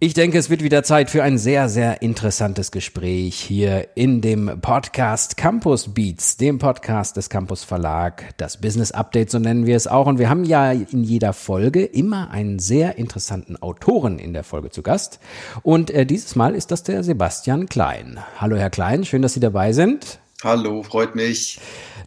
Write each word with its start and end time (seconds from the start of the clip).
Ich 0.00 0.14
denke, 0.14 0.38
es 0.38 0.48
wird 0.48 0.62
wieder 0.62 0.84
Zeit 0.84 1.10
für 1.10 1.24
ein 1.24 1.38
sehr, 1.38 1.68
sehr 1.68 2.02
interessantes 2.02 2.70
Gespräch 2.70 3.34
hier 3.34 3.88
in 3.96 4.20
dem 4.20 4.60
Podcast 4.60 5.36
Campus 5.36 5.92
Beats, 5.92 6.36
dem 6.36 6.60
Podcast 6.60 7.16
des 7.16 7.28
Campus 7.28 7.64
Verlag, 7.64 8.32
das 8.36 8.60
Business 8.60 8.92
Update, 8.92 9.28
so 9.28 9.40
nennen 9.40 9.66
wir 9.66 9.74
es 9.74 9.88
auch. 9.88 10.06
Und 10.06 10.20
wir 10.20 10.30
haben 10.30 10.44
ja 10.44 10.70
in 10.70 11.02
jeder 11.02 11.32
Folge 11.32 11.84
immer 11.84 12.30
einen 12.30 12.60
sehr 12.60 12.96
interessanten 12.96 13.56
Autoren 13.56 14.20
in 14.20 14.34
der 14.34 14.44
Folge 14.44 14.70
zu 14.70 14.84
Gast. 14.84 15.18
Und 15.64 15.90
äh, 15.90 16.06
dieses 16.06 16.36
Mal 16.36 16.54
ist 16.54 16.70
das 16.70 16.84
der 16.84 17.02
Sebastian 17.02 17.66
Klein. 17.66 18.20
Hallo, 18.36 18.56
Herr 18.56 18.70
Klein, 18.70 19.04
schön, 19.04 19.22
dass 19.22 19.34
Sie 19.34 19.40
dabei 19.40 19.72
sind. 19.72 20.20
Hallo, 20.44 20.84
freut 20.84 21.16
mich. 21.16 21.58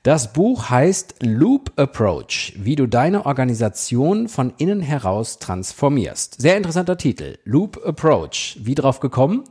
Das 0.03 0.31
Buch 0.31 0.69
heißt 0.69 1.15
Loop 1.21 1.73
Approach, 1.75 2.53
wie 2.55 2.77
du 2.77 2.87
deine 2.87 3.25
Organisation 3.25 4.29
von 4.29 4.53
innen 4.57 4.79
heraus 4.79 5.37
transformierst. 5.37 6.41
Sehr 6.41 6.55
interessanter 6.55 6.97
Titel. 6.97 7.37
Loop 7.43 7.85
Approach. 7.85 8.57
Wie 8.61 8.73
drauf 8.73 9.01
gekommen? 9.01 9.43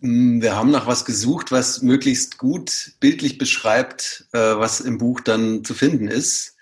Mm, 0.00 0.40
wir 0.40 0.56
haben 0.56 0.70
nach 0.70 0.86
was 0.86 1.04
gesucht, 1.04 1.52
was 1.52 1.82
möglichst 1.82 2.38
gut 2.38 2.92
bildlich 3.00 3.36
beschreibt, 3.36 4.26
äh, 4.32 4.38
was 4.38 4.80
im 4.80 4.96
Buch 4.96 5.20
dann 5.20 5.62
zu 5.62 5.74
finden 5.74 6.08
ist. 6.08 6.56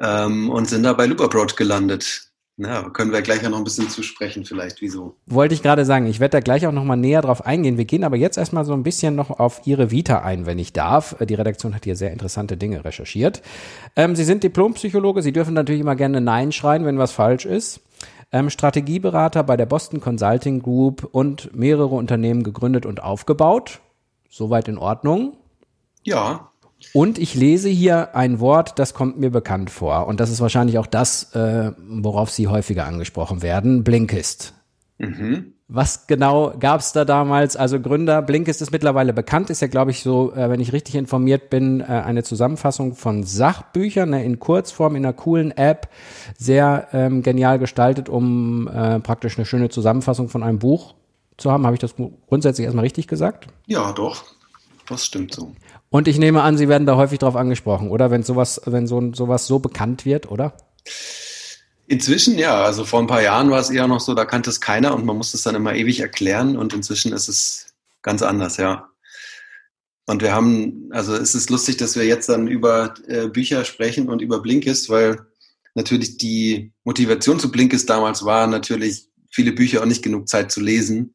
Ähm, 0.00 0.48
und 0.48 0.68
sind 0.68 0.84
da 0.84 0.92
bei 0.92 1.06
Loop 1.06 1.20
Approach 1.20 1.56
gelandet. 1.56 2.30
Ja, 2.56 2.88
können 2.90 3.10
wir 3.10 3.20
gleich 3.20 3.44
auch 3.44 3.50
noch 3.50 3.58
ein 3.58 3.64
bisschen 3.64 3.90
zu 3.90 4.04
sprechen, 4.04 4.44
vielleicht, 4.44 4.80
wieso. 4.80 5.16
Wollte 5.26 5.54
ich 5.54 5.62
gerade 5.62 5.84
sagen, 5.84 6.06
ich 6.06 6.20
werde 6.20 6.36
da 6.36 6.40
gleich 6.40 6.66
auch 6.68 6.72
noch 6.72 6.84
mal 6.84 6.94
näher 6.94 7.20
drauf 7.20 7.44
eingehen. 7.44 7.78
Wir 7.78 7.84
gehen 7.84 8.04
aber 8.04 8.16
jetzt 8.16 8.38
erstmal 8.38 8.64
so 8.64 8.74
ein 8.74 8.84
bisschen 8.84 9.16
noch 9.16 9.30
auf 9.30 9.62
Ihre 9.64 9.90
Vita 9.90 10.20
ein, 10.20 10.46
wenn 10.46 10.60
ich 10.60 10.72
darf. 10.72 11.16
Die 11.18 11.34
Redaktion 11.34 11.74
hat 11.74 11.82
hier 11.82 11.96
sehr 11.96 12.12
interessante 12.12 12.56
Dinge 12.56 12.84
recherchiert. 12.84 13.42
Ähm, 13.96 14.14
Sie 14.14 14.22
sind 14.22 14.44
Diplompsychologe, 14.44 15.20
Sie 15.22 15.32
dürfen 15.32 15.54
natürlich 15.54 15.80
immer 15.80 15.96
gerne 15.96 16.20
Nein 16.20 16.52
schreien, 16.52 16.84
wenn 16.84 16.96
was 16.96 17.10
falsch 17.10 17.44
ist. 17.44 17.80
Ähm, 18.30 18.50
Strategieberater 18.50 19.42
bei 19.42 19.56
der 19.56 19.66
Boston 19.66 20.00
Consulting 20.00 20.62
Group 20.62 21.08
und 21.10 21.56
mehrere 21.56 21.96
Unternehmen 21.96 22.44
gegründet 22.44 22.86
und 22.86 23.02
aufgebaut. 23.02 23.80
Soweit 24.30 24.68
in 24.68 24.78
Ordnung? 24.78 25.36
Ja, 26.04 26.52
und 26.92 27.18
ich 27.18 27.34
lese 27.34 27.68
hier 27.68 28.14
ein 28.14 28.40
Wort, 28.40 28.78
das 28.78 28.94
kommt 28.94 29.18
mir 29.18 29.30
bekannt 29.30 29.70
vor. 29.70 30.06
Und 30.06 30.20
das 30.20 30.30
ist 30.30 30.40
wahrscheinlich 30.40 30.78
auch 30.78 30.86
das, 30.86 31.34
äh, 31.34 31.72
worauf 31.78 32.30
Sie 32.30 32.48
häufiger 32.48 32.86
angesprochen 32.86 33.42
werden. 33.42 33.84
Blinkist. 33.84 34.54
Mhm. 34.98 35.54
Was 35.66 36.06
genau 36.06 36.52
gab 36.58 36.80
es 36.80 36.92
da 36.92 37.06
damals? 37.06 37.56
Also 37.56 37.80
Gründer, 37.80 38.20
Blinkist 38.20 38.60
ist 38.60 38.70
mittlerweile 38.70 39.14
bekannt, 39.14 39.48
ist 39.48 39.62
ja, 39.62 39.66
glaube 39.66 39.92
ich, 39.92 40.02
so, 40.02 40.32
äh, 40.34 40.50
wenn 40.50 40.60
ich 40.60 40.74
richtig 40.74 40.94
informiert 40.94 41.48
bin, 41.48 41.80
äh, 41.80 41.84
eine 41.84 42.22
Zusammenfassung 42.22 42.94
von 42.94 43.24
Sachbüchern 43.24 44.10
ne, 44.10 44.24
in 44.24 44.38
Kurzform, 44.38 44.94
in 44.94 45.04
einer 45.04 45.14
coolen 45.14 45.52
App, 45.52 45.88
sehr 46.38 46.88
ähm, 46.92 47.22
genial 47.22 47.58
gestaltet, 47.58 48.10
um 48.10 48.68
äh, 48.68 49.00
praktisch 49.00 49.38
eine 49.38 49.46
schöne 49.46 49.70
Zusammenfassung 49.70 50.28
von 50.28 50.42
einem 50.42 50.58
Buch 50.58 50.94
zu 51.38 51.50
haben. 51.50 51.64
Habe 51.64 51.76
ich 51.76 51.80
das 51.80 51.94
grundsätzlich 52.28 52.66
erstmal 52.66 52.84
richtig 52.84 53.08
gesagt? 53.08 53.46
Ja, 53.66 53.92
doch. 53.92 54.22
Das 54.86 55.06
stimmt 55.06 55.32
so. 55.32 55.52
Und 55.94 56.08
ich 56.08 56.18
nehme 56.18 56.42
an, 56.42 56.58
Sie 56.58 56.68
werden 56.68 56.88
da 56.88 56.96
häufig 56.96 57.20
drauf 57.20 57.36
angesprochen, 57.36 57.88
oder? 57.88 58.10
Wenn 58.10 58.24
sowas, 58.24 58.60
wenn 58.64 58.88
so 58.88 59.12
sowas 59.14 59.46
so 59.46 59.60
bekannt 59.60 60.04
wird, 60.04 60.28
oder? 60.28 60.56
Inzwischen 61.86 62.36
ja, 62.36 62.64
also 62.64 62.84
vor 62.84 62.98
ein 62.98 63.06
paar 63.06 63.22
Jahren 63.22 63.48
war 63.52 63.60
es 63.60 63.70
eher 63.70 63.86
noch 63.86 64.00
so, 64.00 64.12
da 64.12 64.24
kannte 64.24 64.50
es 64.50 64.60
keiner 64.60 64.92
und 64.92 65.04
man 65.04 65.16
musste 65.16 65.36
es 65.36 65.44
dann 65.44 65.54
immer 65.54 65.72
ewig 65.72 66.00
erklären 66.00 66.56
und 66.56 66.74
inzwischen 66.74 67.12
ist 67.12 67.28
es 67.28 67.74
ganz 68.02 68.22
anders, 68.22 68.56
ja. 68.56 68.88
Und 70.06 70.20
wir 70.20 70.34
haben, 70.34 70.88
also 70.90 71.14
es 71.14 71.36
ist 71.36 71.48
lustig, 71.48 71.76
dass 71.76 71.94
wir 71.94 72.04
jetzt 72.04 72.28
dann 72.28 72.48
über 72.48 72.94
äh, 73.06 73.28
Bücher 73.28 73.64
sprechen 73.64 74.08
und 74.08 74.20
über 74.20 74.42
Blinkist, 74.42 74.90
weil 74.90 75.20
natürlich 75.76 76.16
die 76.16 76.72
Motivation 76.82 77.38
zu 77.38 77.52
Blinkist 77.52 77.88
damals 77.88 78.24
war 78.24 78.48
natürlich 78.48 79.10
viele 79.30 79.52
Bücher 79.52 79.80
und 79.80 79.90
nicht 79.90 80.02
genug 80.02 80.28
Zeit 80.28 80.50
zu 80.50 80.60
lesen. 80.60 81.14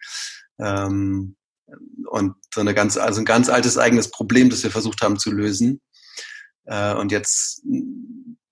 Ähm, 0.57 1.35
und 2.07 2.35
so 2.53 2.61
eine 2.61 2.73
ganz, 2.73 2.97
also 2.97 3.21
ein 3.21 3.25
ganz 3.25 3.49
altes 3.49 3.77
eigenes 3.77 4.09
Problem, 4.09 4.49
das 4.49 4.63
wir 4.63 4.71
versucht 4.71 5.01
haben 5.01 5.17
zu 5.17 5.31
lösen. 5.31 5.81
Äh, 6.65 6.95
und 6.95 7.11
jetzt 7.11 7.63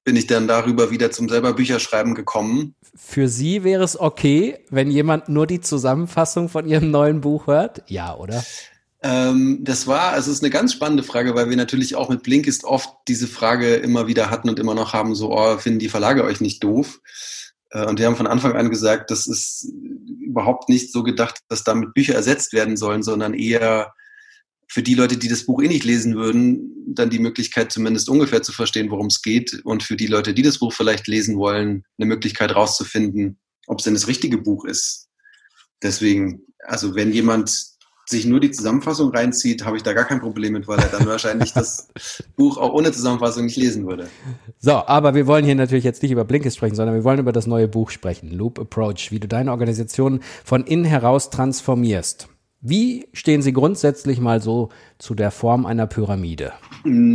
bin 0.04 0.16
ich 0.16 0.28
dann 0.28 0.48
darüber 0.48 0.90
wieder 0.90 1.12
zum 1.12 1.28
selber 1.28 1.54
Bücherschreiben 1.54 2.16
gekommen. 2.16 2.76
Für 2.96 3.28
Sie 3.28 3.64
wäre 3.64 3.84
es 3.84 4.00
okay, 4.00 4.64
wenn 4.70 4.90
jemand 4.90 5.28
nur 5.28 5.48
die 5.48 5.60
Zusammenfassung 5.60 6.48
von 6.48 6.66
Ihrem 6.66 6.92
neuen 6.92 7.22
Buch 7.22 7.48
hört? 7.48 7.84
Ja, 7.88 8.16
oder? 8.16 8.44
Ähm, 9.04 9.60
das 9.62 9.86
war, 9.86 10.14
also 10.14 10.32
es 10.32 10.38
ist 10.38 10.44
eine 10.44 10.50
ganz 10.50 10.74
spannende 10.74 11.04
Frage, 11.04 11.36
weil 11.36 11.50
wir 11.50 11.58
natürlich 11.58 11.96
auch 11.96 12.10
mit 12.10 12.24
Blinkist 12.24 12.64
oft 12.64 12.90
diese 13.08 13.28
Frage 13.28 13.76
immer 13.76 14.08
wieder 14.08 14.32
hatten 14.32 14.50
und 14.50 14.60
immer 14.60 14.76
noch 14.76 14.94
haben, 14.94 15.14
so, 15.14 15.32
oh, 15.32 15.58
finden 15.58 15.80
die 15.80 15.90
Verlage 15.90 16.24
euch 16.24 16.42
nicht 16.42 16.64
doof? 16.64 17.02
Äh, 17.72 17.86
und 17.86 18.00
wir 18.00 18.06
haben 18.06 18.16
von 18.16 18.28
Anfang 18.28 18.54
an 18.54 18.70
gesagt, 18.70 19.12
das 19.12 19.28
ist 19.28 19.72
überhaupt 20.20 20.70
nicht 20.70 20.92
so 20.92 21.04
gedacht, 21.04 21.40
dass 21.50 21.64
damit 21.64 21.94
Bücher 21.94 22.16
ersetzt 22.16 22.54
werden 22.54 22.78
sollen, 22.78 23.04
sondern 23.04 23.34
eher 23.34 23.94
für 24.70 24.84
die 24.84 24.96
Leute, 24.96 25.18
die 25.18 25.30
das 25.30 25.46
Buch 25.46 25.62
eh 25.62 25.68
nicht 25.68 25.86
lesen 25.86 26.16
würden, 26.16 26.74
dann 26.88 27.10
die 27.10 27.20
Möglichkeit 27.20 27.72
zumindest 27.72 28.10
ungefähr 28.10 28.44
zu 28.44 28.52
verstehen, 28.52 28.92
worum 28.92 29.08
es 29.08 29.22
geht. 29.22 29.62
Und 29.64 29.84
für 29.84 29.96
die 29.96 30.08
Leute, 30.08 30.34
die 30.34 30.42
das 30.42 30.60
Buch 30.60 30.74
vielleicht 30.74 31.08
lesen 31.08 31.38
wollen, 31.38 31.84
eine 31.98 32.08
Möglichkeit 32.08 32.54
rauszufinden, 32.54 33.40
ob 33.68 33.80
es 33.80 33.86
denn 33.86 33.94
das 33.94 34.08
richtige 34.08 34.38
Buch 34.38 34.66
ist. 34.66 35.08
Deswegen, 35.82 36.42
also 36.60 36.96
wenn 36.96 37.14
jemand 37.14 37.77
sich 38.10 38.26
nur 38.26 38.40
die 38.40 38.52
Zusammenfassung 38.52 39.12
reinzieht, 39.12 39.66
habe 39.66 39.78
ich 39.78 39.84
da 39.84 39.94
gar 39.94 40.06
kein 40.06 40.22
Problem 40.22 40.54
mit, 40.54 40.68
weil 40.68 40.80
er 40.80 40.88
dann 40.88 41.06
wahrscheinlich 41.08 41.54
das 41.54 41.90
Buch 42.38 42.58
auch 42.58 42.74
ohne 42.74 42.92
Zusammenfassung 42.92 43.46
nicht 43.46 43.58
lesen 43.58 43.86
würde. 43.86 44.08
So, 44.60 44.72
aber 44.72 45.14
wir 45.14 45.28
wollen 45.28 45.44
hier 45.44 45.56
natürlich 45.56 45.84
jetzt 45.84 46.02
nicht 46.02 46.12
über 46.12 46.24
Blinkist 46.24 46.58
sprechen, 46.58 46.76
sondern 46.76 46.96
wir 46.96 47.04
wollen 47.04 47.20
über 47.20 47.34
das 47.34 47.48
neue 47.48 47.68
Buch 47.68 47.90
sprechen, 47.90 48.32
Loop 48.32 48.60
Approach, 48.60 49.12
wie 49.12 49.20
du 49.20 49.28
deine 49.28 49.52
Organisation 49.52 50.22
von 50.46 50.64
innen 50.64 50.86
heraus 50.86 51.30
transformierst. 51.30 52.30
Wie 52.62 53.08
stehen 53.14 53.42
Sie 53.42 53.54
grundsätzlich 53.54 54.20
mal 54.20 54.42
so 54.42 54.70
zu 54.98 55.14
der 55.14 55.30
Form 55.30 55.66
einer 55.66 55.86
Pyramide? 55.86 56.54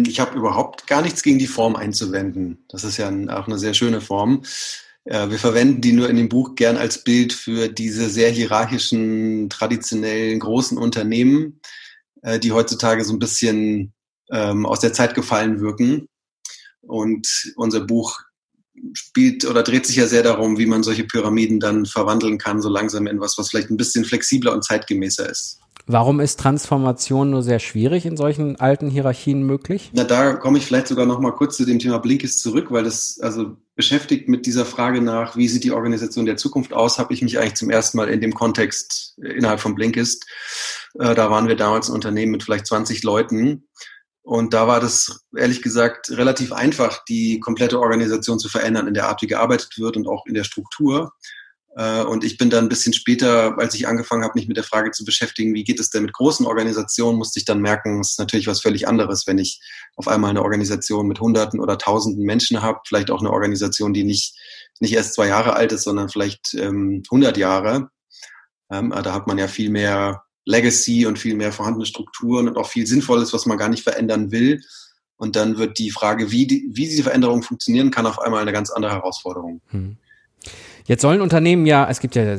Ich 0.07 0.21
habe 0.21 0.37
überhaupt 0.37 0.87
gar 0.87 1.03
nichts 1.03 1.23
gegen 1.23 1.39
die 1.39 1.49
Form 1.49 1.75
einzuwenden. 1.75 2.65
Das 2.69 2.85
ist 2.85 2.97
ja 2.97 3.09
auch 3.09 3.47
eine 3.47 3.59
sehr 3.59 3.75
schöne 3.75 4.01
Form. 4.01 4.43
Äh, 5.05 5.31
wir 5.31 5.39
verwenden 5.39 5.81
die 5.81 5.93
nur 5.93 6.09
in 6.09 6.17
dem 6.17 6.29
Buch 6.29 6.55
gern 6.55 6.77
als 6.77 7.03
Bild 7.05 7.33
für 7.33 7.69
diese 7.69 8.09
sehr 8.09 8.31
hierarchischen, 8.31 9.51
traditionellen, 9.51 10.39
großen 10.39 10.79
Unternehmen, 10.79 11.61
äh, 12.23 12.39
die 12.39 12.53
heutzutage 12.53 13.05
so 13.05 13.13
ein 13.13 13.19
bisschen 13.19 13.93
ähm, 14.31 14.67
aus 14.67 14.81
der 14.81 14.93
Zeit 14.93 15.15
gefallen 15.15 15.61
wirken. 15.61 16.09
Und 16.81 17.53
unser 17.57 17.81
Buch 17.81 18.21
spielt 18.95 19.45
oder 19.45 19.63
dreht 19.63 19.87
sich 19.87 19.97
ja 19.97 20.07
sehr 20.07 20.23
darum, 20.23 20.59
wie 20.59 20.67
man 20.67 20.83
solche 20.83 21.05
Pyramiden 21.05 21.61
dann 21.61 21.87
verwandeln 21.87 22.39
kann, 22.39 22.63
so 22.63 22.69
langsam 22.69 23.07
in 23.07 23.21
was, 23.21 23.39
was 23.39 23.51
vielleicht 23.51 23.71
ein 23.71 23.77
bisschen 23.77 24.05
flexibler 24.05 24.53
und 24.53 24.65
zeitgemäßer 24.65 25.29
ist. 25.29 25.62
Warum 25.87 26.21
ist 26.21 26.39
Transformation 26.39 27.31
nur 27.31 27.43
sehr 27.43 27.59
schwierig 27.59 28.07
in 28.07 28.17
solchen 28.17 28.59
alten 28.61 28.89
Hierarchien 28.89 29.43
möglich? 29.43 29.91
Na, 29.93 30.05
da 30.05 30.35
komme 30.35 30.59
ich 30.59 30.67
vielleicht 30.67 30.89
sogar 30.89 31.07
noch 31.07 31.19
mal 31.19 31.33
kurz 31.33 31.57
zu 31.57 31.65
dem 31.65 31.79
Thema 31.79 31.99
Blinkist 31.99 32.41
zurück, 32.41 32.71
weil 32.71 32.85
das 32.85 33.19
also 33.21 33.57
beschäftigt 33.75 34.29
mit 34.29 34.47
dieser 34.47 34.65
Frage 34.65 35.01
nach, 35.01 35.37
wie 35.37 35.49
sieht 35.49 35.65
die 35.65 35.73
Organisation 35.73 36.27
der 36.27 36.37
Zukunft 36.37 36.73
aus, 36.73 36.99
habe 36.99 37.13
ich 37.15 37.23
mich 37.23 37.39
eigentlich 37.39 37.55
zum 37.55 37.71
ersten 37.71 37.97
Mal 37.97 38.09
in 38.09 38.21
dem 38.21 38.35
Kontext 38.35 39.19
innerhalb 39.19 39.61
von 39.61 39.75
Blinkist. 39.75 40.27
Äh, 40.99 41.15
da 41.15 41.31
waren 41.31 41.49
wir 41.49 41.57
damals 41.57 41.89
ein 41.89 41.95
Unternehmen 41.95 42.33
mit 42.33 42.43
vielleicht 42.43 42.67
20 42.67 43.03
Leuten. 43.03 43.69
Und 44.23 44.55
da 44.55 44.69
war 44.69 44.79
das 44.79 45.25
ehrlich 45.37 45.63
gesagt 45.63 46.11
relativ 46.11 46.53
einfach, 46.53 47.03
die 47.09 47.41
komplette 47.41 47.81
Organisation 47.81 48.39
zu 48.39 48.49
verändern 48.49 48.87
in 48.87 48.95
der 48.95 49.09
Art, 49.09 49.21
wie 49.23 49.27
gearbeitet 49.27 49.79
wird 49.79 49.97
und 49.97 50.07
auch 50.07 50.27
in 50.27 50.35
der 50.35 50.45
Struktur. 50.45 51.13
Äh, 51.77 52.03
und 52.03 52.25
ich 52.25 52.37
bin 52.37 52.51
dann 52.51 52.67
ein 52.67 52.69
bisschen 52.69 52.93
später, 52.93 53.59
als 53.59 53.75
ich 53.75 53.87
angefangen 53.87 54.25
habe, 54.25 54.35
mich 54.35 54.49
mit 54.49 54.57
der 54.57 54.65
Frage 54.65 54.91
zu 54.91 55.05
beschäftigen, 55.05 55.55
wie 55.55 55.65
geht 55.65 55.81
es 55.81 55.91
denn 55.91 56.03
mit 56.03 56.13
großen 56.13 56.47
Organisationen, 56.47 57.19
musste 57.19 57.39
ich 57.39 57.45
dann 57.45 57.61
merken, 57.61 58.01
es 58.01 58.13
ist 58.13 58.19
natürlich 58.19 58.47
was 58.47 58.61
völlig 58.61 58.89
anderes, 58.89 59.27
wenn 59.27 59.39
ich 59.39 59.61
auf 59.97 60.09
einmal 60.09 60.31
eine 60.31 60.43
Organisation 60.43 61.09
mit 61.09 61.21
Hunderten 61.21 61.61
oder 61.61 61.79
Tausenden 61.79 62.25
Menschen 62.25 62.63
habe, 62.63 62.81
vielleicht 62.87 63.11
auch 63.11 63.21
eine 63.21 63.31
Organisation, 63.31 63.95
die 63.95 64.05
nicht, 64.05 64.37
nicht 64.81 64.93
erst 64.93 65.15
zwei 65.15 65.29
Jahre 65.29 65.55
alt 65.55 65.73
ist, 65.73 65.85
sondern 65.85 66.09
vielleicht 66.09 66.55
ähm, 66.55 67.03
100 67.11 67.37
Jahre. 67.37 67.89
Ähm, 68.71 68.91
da 68.91 69.13
hat 69.13 69.27
man 69.27 69.39
ja 69.39 69.49
viel 69.49 69.71
mehr 69.71 70.23
Legacy 70.45 71.07
und 71.07 71.19
viel 71.19 71.37
mehr 71.37 71.53
vorhandene 71.53 71.87
Strukturen 71.87 72.49
und 72.49 72.57
auch 72.57 72.69
viel 72.69 72.87
Sinnvolles, 72.87 73.33
was 73.33 73.47
man 73.47 73.59
gar 73.59 73.69
nicht 73.69 73.85
verändern 73.85 74.31
will. 74.31 74.61
Und 75.17 75.37
dann 75.37 75.57
wird 75.57 75.79
die 75.79 75.91
Frage, 75.93 76.33
wie, 76.33 76.47
die, 76.47 76.69
wie 76.73 76.89
diese 76.89 77.05
Veränderung 77.05 77.43
funktionieren 77.43 77.93
kann, 77.93 78.07
auf 78.07 78.19
einmal 78.19 78.43
eine 78.43 78.53
ganz 78.53 78.71
andere 78.71 78.93
Herausforderung. 78.93 79.61
Hm. 79.69 79.97
Jetzt 80.85 81.03
sollen 81.03 81.21
Unternehmen 81.21 81.65
ja, 81.67 81.89
es 81.89 82.01
gibt 82.01 82.17
ja 82.17 82.37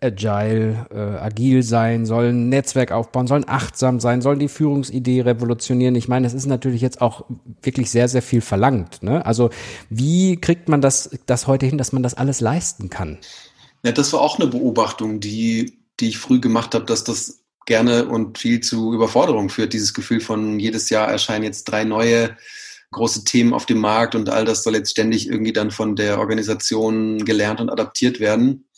agile, 0.00 0.86
äh, 0.92 1.22
agil 1.22 1.62
sein, 1.62 2.04
sollen 2.04 2.48
Netzwerk 2.48 2.90
aufbauen, 2.90 3.26
sollen 3.26 3.44
achtsam 3.46 4.00
sein, 4.00 4.20
sollen 4.22 4.38
die 4.38 4.48
Führungsidee 4.48 5.20
revolutionieren. 5.20 5.94
Ich 5.94 6.08
meine, 6.08 6.26
das 6.26 6.34
ist 6.34 6.46
natürlich 6.46 6.80
jetzt 6.80 7.00
auch 7.00 7.24
wirklich 7.62 7.90
sehr, 7.90 8.08
sehr 8.08 8.22
viel 8.22 8.40
verlangt. 8.40 9.02
Ne? 9.02 9.24
Also 9.24 9.50
wie 9.88 10.36
kriegt 10.40 10.68
man 10.68 10.80
das, 10.80 11.10
das 11.26 11.46
heute 11.46 11.66
hin, 11.66 11.78
dass 11.78 11.92
man 11.92 12.02
das 12.02 12.14
alles 12.14 12.40
leisten 12.40 12.90
kann? 12.90 13.18
Ja, 13.84 13.92
das 13.92 14.12
war 14.12 14.20
auch 14.20 14.38
eine 14.38 14.48
Beobachtung, 14.48 15.20
die, 15.20 15.78
die 16.00 16.08
ich 16.08 16.18
früh 16.18 16.40
gemacht 16.40 16.74
habe, 16.74 16.86
dass 16.86 17.04
das 17.04 17.44
gerne 17.66 18.06
und 18.06 18.38
viel 18.38 18.60
zu 18.60 18.94
Überforderung 18.94 19.48
führt. 19.48 19.72
Dieses 19.72 19.94
Gefühl 19.94 20.20
von 20.20 20.58
jedes 20.58 20.90
Jahr 20.90 21.08
erscheinen 21.08 21.44
jetzt 21.44 21.64
drei 21.64 21.84
neue 21.84 22.36
große 22.96 23.24
Themen 23.24 23.52
auf 23.52 23.66
dem 23.66 23.78
Markt 23.78 24.14
und 24.14 24.28
all 24.30 24.44
das 24.44 24.62
soll 24.62 24.74
jetzt 24.74 24.90
ständig 24.90 25.28
irgendwie 25.28 25.52
dann 25.52 25.70
von 25.70 25.96
der 25.96 26.18
Organisation 26.18 27.24
gelernt 27.24 27.60
und 27.60 27.70
adaptiert 27.70 28.20
werden. 28.20 28.68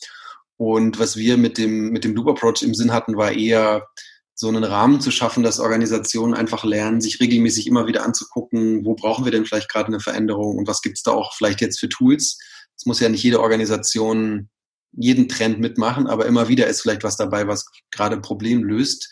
Und 0.57 0.99
was 0.99 1.17
wir 1.17 1.37
mit 1.37 1.57
dem, 1.57 1.91
mit 1.91 2.03
dem 2.05 2.15
Loop 2.15 2.29
Approach 2.29 2.63
im 2.63 2.75
Sinn 2.75 2.93
hatten, 2.93 3.17
war 3.17 3.33
eher 3.33 3.87
so 4.35 4.49
einen 4.49 4.65
Rahmen 4.65 5.01
zu 5.01 5.11
schaffen, 5.13 5.43
dass 5.43 5.61
Organisationen 5.61 6.35
einfach 6.35 6.65
lernen, 6.65 7.01
sich 7.01 7.21
regelmäßig 7.21 7.67
immer 7.69 7.87
wieder 7.87 8.05
anzugucken, 8.05 8.85
wo 8.85 8.95
brauchen 8.95 9.25
wir 9.25 9.33
denn 9.33 9.47
vielleicht 9.47 9.71
gerade 9.71 9.87
eine 9.87 10.01
Veränderung 10.01 10.59
und 10.59 10.67
was 10.67 10.83
gibt 10.83 10.99
es 10.99 11.03
da 11.03 11.13
auch 11.13 11.35
vielleicht 11.35 11.61
jetzt 11.61 11.79
für 11.79 11.89
Tools. 11.89 12.39
Es 12.77 12.87
muss 12.87 13.01
ja 13.01 13.09
nicht 13.09 13.23
jede 13.23 13.41
Organisation 13.41 14.49
jeden 14.93 15.29
Trend 15.29 15.61
mitmachen, 15.61 16.09
aber 16.09 16.27
immer 16.27 16.49
wieder 16.49 16.67
ist 16.67 16.83
vielleicht 16.83 17.05
was 17.05 17.17
dabei, 17.17 17.47
was 17.47 17.67
gerade 17.93 18.17
ein 18.17 18.23
Problem 18.23 18.65
löst. 18.65 19.09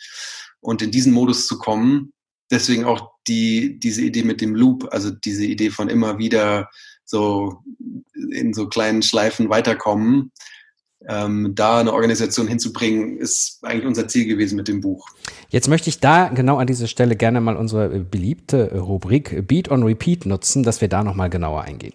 Und 0.61 0.82
in 0.82 0.91
diesen 0.91 1.12
Modus 1.12 1.47
zu 1.47 1.59
kommen, 1.59 2.12
deswegen 2.51 2.85
auch 2.85 3.11
die, 3.27 3.79
diese 3.79 4.03
Idee 4.03 4.23
mit 4.23 4.41
dem 4.41 4.55
Loop, 4.55 4.89
also 4.93 5.11
diese 5.11 5.45
Idee 5.45 5.71
von 5.71 5.89
immer 5.89 6.19
wieder 6.19 6.69
so 7.05 7.63
in 8.33 8.53
so 8.53 8.69
kleinen 8.69 9.03
Schleifen 9.03 9.49
weiterkommen, 9.49 10.33
ähm, 11.09 11.53
da 11.55 11.81
eine 11.81 11.93
Organisation 11.93 12.49
hinzubringen, 12.49 13.19
ist 13.19 13.59
eigentlich 13.63 13.87
unser 13.87 14.09
Ziel 14.09 14.27
gewesen 14.27 14.57
mit 14.57 14.69
dem 14.69 14.81
Buch. 14.81 15.07
Jetzt 15.51 15.69
möchte 15.69 15.89
ich 15.89 16.01
da 16.01 16.29
genau 16.29 16.57
an 16.57 16.67
dieser 16.67 16.89
Stelle 16.89 17.17
gerne 17.17 17.41
mal 17.41 17.57
unsere 17.57 17.89
beliebte 18.01 18.77
Rubrik 18.79 19.47
Beat 19.47 19.71
on 19.71 19.83
Repeat 19.83 20.27
nutzen, 20.27 20.63
dass 20.63 20.81
wir 20.81 20.89
da 20.89 21.05
nochmal 21.05 21.31
genauer 21.31 21.63
eingehen. 21.63 21.95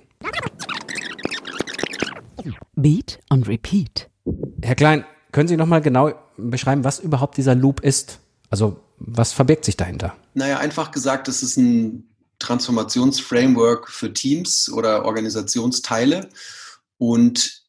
Beat 2.76 3.20
on 3.30 3.44
Repeat. 3.44 4.10
Herr 4.62 4.76
Klein, 4.76 5.06
können 5.32 5.48
Sie 5.48 5.58
nochmal 5.58 5.82
genau 5.82 6.14
beschreiben, 6.38 6.84
was 6.84 7.00
überhaupt 7.00 7.38
dieser 7.38 7.56
Loop 7.56 7.82
ist? 7.82 8.20
Also 8.50 8.80
was 9.06 9.34
verbirgt 9.34 9.66
sich 9.66 9.78
dahinter? 9.78 10.16
Naja, 10.34 10.60
einfach 10.60 10.92
gesagt, 10.92 11.28
es 11.28 11.44
ist 11.44 11.58
ein 11.58 12.10
Transformationsframework 12.40 13.90
für 13.90 14.14
Teams 14.14 14.72
oder 14.72 15.06
Organisationsteile 15.06 16.30
und 16.98 17.62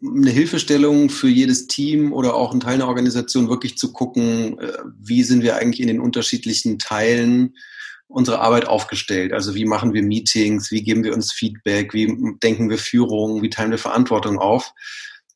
eine 0.00 0.30
Hilfestellung 0.30 1.10
für 1.10 1.28
jedes 1.28 1.66
Team 1.66 2.12
oder 2.12 2.34
auch 2.34 2.52
ein 2.52 2.60
Teil 2.60 2.74
einer 2.74 2.88
Organisation 2.88 3.48
wirklich 3.48 3.76
zu 3.78 3.92
gucken, 3.92 4.58
äh, 4.58 4.72
wie 4.96 5.24
sind 5.24 5.42
wir 5.42 5.56
eigentlich 5.56 5.80
in 5.80 5.88
den 5.88 6.00
unterschiedlichen 6.00 6.78
Teilen 6.78 7.56
unserer 8.06 8.40
Arbeit 8.40 8.66
aufgestellt. 8.66 9.32
Also 9.32 9.54
wie 9.54 9.64
machen 9.66 9.92
wir 9.92 10.02
Meetings, 10.02 10.70
wie 10.70 10.82
geben 10.82 11.04
wir 11.04 11.14
uns 11.14 11.32
Feedback, 11.32 11.92
wie 11.92 12.06
denken 12.42 12.70
wir 12.70 12.78
Führung, 12.78 13.42
wie 13.42 13.50
teilen 13.50 13.70
wir 13.70 13.78
Verantwortung 13.78 14.38
auf. 14.38 14.72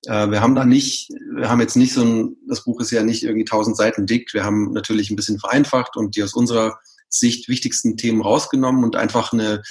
Äh, 0.06 0.31
wir 0.31 0.40
haben 0.40 0.54
da 0.54 0.64
nicht, 0.64 1.10
wir 1.34 1.49
haben 1.49 1.60
jetzt 1.60 1.76
nicht 1.76 1.94
so 1.94 2.02
ein, 2.02 2.37
das 2.49 2.64
Buch 2.64 2.81
ist 2.81 2.90
ja 2.90 3.02
nicht 3.02 3.22
irgendwie 3.22 3.44
tausend 3.44 3.76
Seiten 3.76 4.06
dick. 4.06 4.34
Wir 4.34 4.44
haben 4.44 4.72
natürlich 4.72 5.10
ein 5.10 5.16
bisschen 5.16 5.38
vereinfacht 5.38 5.96
und 5.96 6.16
die 6.16 6.22
aus 6.22 6.34
unserer 6.34 6.78
Sicht 7.08 7.49
wichtigsten 7.49 7.96
Themen 7.96 8.22
rausgenommen 8.22 8.84
und 8.84 8.96
einfach 8.96 9.32
eine 9.32 9.62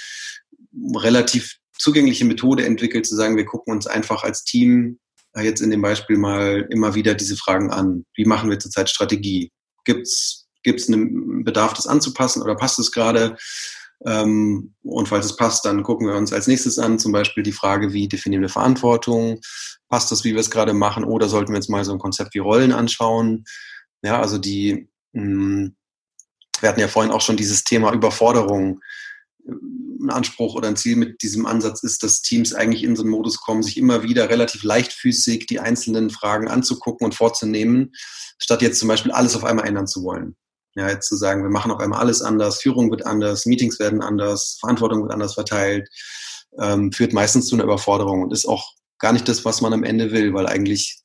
relativ 0.94 1.56
zugängliche 1.78 2.24
Methode 2.24 2.64
entwickelt, 2.64 3.06
zu 3.06 3.16
sagen, 3.16 3.36
wir 3.36 3.44
gucken 3.44 3.74
uns 3.74 3.86
einfach 3.86 4.22
als 4.22 4.44
Team 4.44 4.98
äh, 5.34 5.42
jetzt 5.42 5.60
in 5.60 5.70
dem 5.70 5.82
Beispiel 5.82 6.16
mal 6.16 6.66
immer 6.70 6.94
wieder 6.94 7.14
diese 7.14 7.36
Fragen 7.36 7.70
an. 7.70 8.04
Wie 8.14 8.24
machen 8.24 8.50
wir 8.50 8.58
zurzeit 8.58 8.88
Strategie? 8.88 9.50
Gibt's 9.84 10.42
gibt's 10.62 10.88
einen 10.88 11.44
Bedarf, 11.44 11.74
das 11.74 11.86
anzupassen 11.86 12.42
oder 12.42 12.54
passt 12.54 12.78
es 12.78 12.92
gerade? 12.92 13.36
Ähm, 14.04 14.74
und 14.82 15.08
falls 15.08 15.26
es 15.26 15.36
passt, 15.36 15.64
dann 15.64 15.82
gucken 15.82 16.08
wir 16.08 16.14
uns 16.14 16.32
als 16.32 16.46
nächstes 16.46 16.78
an, 16.78 16.98
zum 16.98 17.12
Beispiel 17.12 17.42
die 17.42 17.52
Frage, 17.52 17.92
wie 17.92 18.08
definieren 18.08 18.42
wir 18.42 18.48
Verantwortung? 18.48 19.40
Passt 19.88 20.10
das, 20.10 20.24
wie 20.24 20.32
wir 20.32 20.40
es 20.40 20.50
gerade 20.50 20.72
machen? 20.72 21.04
Oder 21.04 21.28
sollten 21.28 21.52
wir 21.52 21.58
uns 21.58 21.68
mal 21.68 21.84
so 21.84 21.92
ein 21.92 21.98
Konzept 21.98 22.34
wie 22.34 22.40
Rollen 22.40 22.72
anschauen? 22.72 23.44
Ja, 24.02 24.20
also 24.20 24.38
die, 24.38 24.88
mh, 25.12 25.22
hm, 25.22 25.76
wir 26.60 26.68
hatten 26.68 26.80
ja 26.80 26.88
vorhin 26.88 27.12
auch 27.12 27.20
schon 27.20 27.36
dieses 27.36 27.64
Thema 27.64 27.92
Überforderung. 27.92 28.80
Ein 29.46 30.10
Anspruch 30.10 30.54
oder 30.54 30.68
ein 30.68 30.76
Ziel 30.76 30.96
mit 30.96 31.22
diesem 31.22 31.46
Ansatz 31.46 31.82
ist, 31.82 32.02
dass 32.02 32.22
Teams 32.22 32.54
eigentlich 32.54 32.84
in 32.84 32.94
so 32.94 33.02
einen 33.02 33.10
Modus 33.10 33.40
kommen, 33.40 33.62
sich 33.62 33.76
immer 33.76 34.04
wieder 34.04 34.30
relativ 34.30 34.62
leichtfüßig 34.62 35.46
die 35.46 35.58
einzelnen 35.58 36.10
Fragen 36.10 36.48
anzugucken 36.48 37.04
und 37.04 37.14
vorzunehmen, 37.14 37.92
statt 38.38 38.62
jetzt 38.62 38.78
zum 38.78 38.88
Beispiel 38.88 39.10
alles 39.10 39.34
auf 39.34 39.44
einmal 39.44 39.66
ändern 39.66 39.88
zu 39.88 40.04
wollen. 40.04 40.36
Ja, 40.74 40.88
jetzt 40.88 41.08
zu 41.08 41.16
sagen, 41.16 41.42
wir 41.42 41.50
machen 41.50 41.70
auf 41.70 41.80
einmal 41.80 42.00
alles 42.00 42.22
anders, 42.22 42.60
Führung 42.60 42.90
wird 42.90 43.04
anders, 43.04 43.44
Meetings 43.44 43.78
werden 43.78 44.00
anders, 44.00 44.56
Verantwortung 44.60 45.02
wird 45.02 45.12
anders 45.12 45.34
verteilt, 45.34 45.88
ähm, 46.58 46.92
führt 46.92 47.12
meistens 47.12 47.46
zu 47.46 47.56
einer 47.56 47.64
Überforderung 47.64 48.22
und 48.22 48.32
ist 48.32 48.46
auch 48.46 48.72
gar 48.98 49.12
nicht 49.12 49.28
das, 49.28 49.44
was 49.44 49.60
man 49.60 49.72
am 49.74 49.84
Ende 49.84 50.12
will, 50.12 50.32
weil 50.32 50.46
eigentlich, 50.46 51.02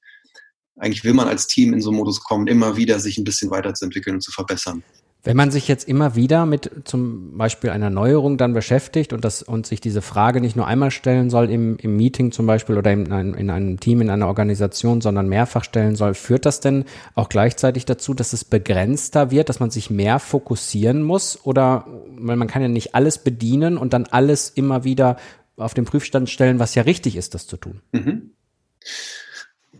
eigentlich 0.78 1.04
will 1.04 1.14
man 1.14 1.28
als 1.28 1.48
Team 1.48 1.74
in 1.74 1.82
so 1.82 1.90
einen 1.90 1.98
Modus 1.98 2.24
kommen, 2.24 2.48
immer 2.48 2.78
wieder 2.78 3.00
sich 3.00 3.18
ein 3.18 3.26
bisschen 3.26 3.52
weiterzuentwickeln 3.52 4.18
und 4.18 4.22
zu 4.22 4.32
verbessern. 4.32 4.84
Wenn 5.28 5.38
man 5.38 5.52
sich 5.52 5.68
jetzt 5.68 5.88
immer 5.88 6.16
wieder 6.16 6.46
mit 6.46 6.72
zum 6.86 7.38
Beispiel 7.38 7.70
einer 7.70 7.90
Neuerung 7.90 8.38
dann 8.38 8.54
beschäftigt 8.54 9.14
und 9.14 9.26
das 9.26 9.44
und 9.44 9.68
sich 9.68 9.82
diese 9.82 10.02
Frage 10.02 10.42
nicht 10.42 10.56
nur 10.56 10.68
einmal 10.68 10.90
stellen 10.90 11.30
soll 11.30 11.50
im, 11.50 11.78
im 11.78 11.96
Meeting 11.98 12.32
zum 12.32 12.48
Beispiel 12.48 12.78
oder 12.78 12.92
in 12.92 13.12
einem, 13.12 13.34
in 13.34 13.50
einem 13.50 13.80
Team, 13.80 14.02
in 14.02 14.10
einer 14.10 14.28
Organisation, 14.28 15.02
sondern 15.02 15.28
mehrfach 15.28 15.64
stellen 15.64 15.96
soll, 15.96 16.14
führt 16.14 16.46
das 16.46 16.60
denn 16.62 16.86
auch 17.14 17.30
gleichzeitig 17.30 17.86
dazu, 17.86 18.14
dass 18.14 18.34
es 18.34 18.46
begrenzter 18.46 19.30
wird, 19.30 19.50
dass 19.50 19.60
man 19.60 19.70
sich 19.70 19.90
mehr 19.90 20.20
fokussieren 20.20 21.04
muss? 21.04 21.40
Oder 21.44 21.86
weil 22.18 22.38
man 22.38 22.48
kann 22.48 22.62
ja 22.62 22.68
nicht 22.68 22.96
alles 22.96 23.18
bedienen 23.18 23.78
und 23.78 23.94
dann 23.94 24.06
alles 24.06 24.50
immer 24.50 24.84
wieder 24.84 25.18
auf 25.58 25.74
den 25.74 25.86
Prüfstand 25.86 26.30
stellen, 26.30 26.60
was 26.60 26.76
ja 26.76 26.84
richtig 26.84 27.16
ist, 27.16 27.34
das 27.34 27.48
zu 27.48 27.58
tun. 27.58 27.82
Mhm. 27.92 28.32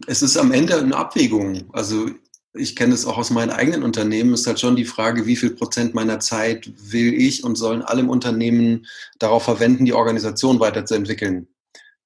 Es 0.06 0.22
ist 0.22 0.38
am 0.38 0.52
Ende 0.52 0.78
eine 0.78 0.96
Abwägung. 0.96 1.64
Also 1.72 2.08
ich 2.58 2.76
kenne 2.76 2.94
es 2.94 3.06
auch 3.06 3.18
aus 3.18 3.30
meinen 3.30 3.52
eigenen 3.52 3.84
Unternehmen, 3.84 4.34
ist 4.34 4.48
halt 4.48 4.60
schon 4.60 4.76
die 4.76 4.86
Frage, 4.86 5.26
wie 5.26 5.36
viel 5.36 5.52
Prozent 5.52 5.94
meiner 5.94 6.20
Zeit 6.20 6.70
will 6.92 7.14
ich 7.14 7.44
und 7.44 7.56
sollen 7.56 7.82
alle 7.82 8.02
im 8.02 8.10
Unternehmen 8.10 8.86
darauf 9.20 9.44
verwenden, 9.44 9.86
die 9.86 9.94
Organisation 9.94 10.60
weiterzuentwickeln. 10.60 11.48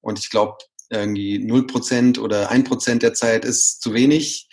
Und 0.00 0.18
ich 0.18 0.30
glaube, 0.30 0.58
irgendwie 0.90 1.38
0 1.38 1.66
Prozent 1.66 2.18
oder 2.18 2.50
1 2.50 2.68
Prozent 2.68 3.02
der 3.02 3.14
Zeit 3.14 3.44
ist 3.44 3.80
zu 3.80 3.94
wenig. 3.94 4.48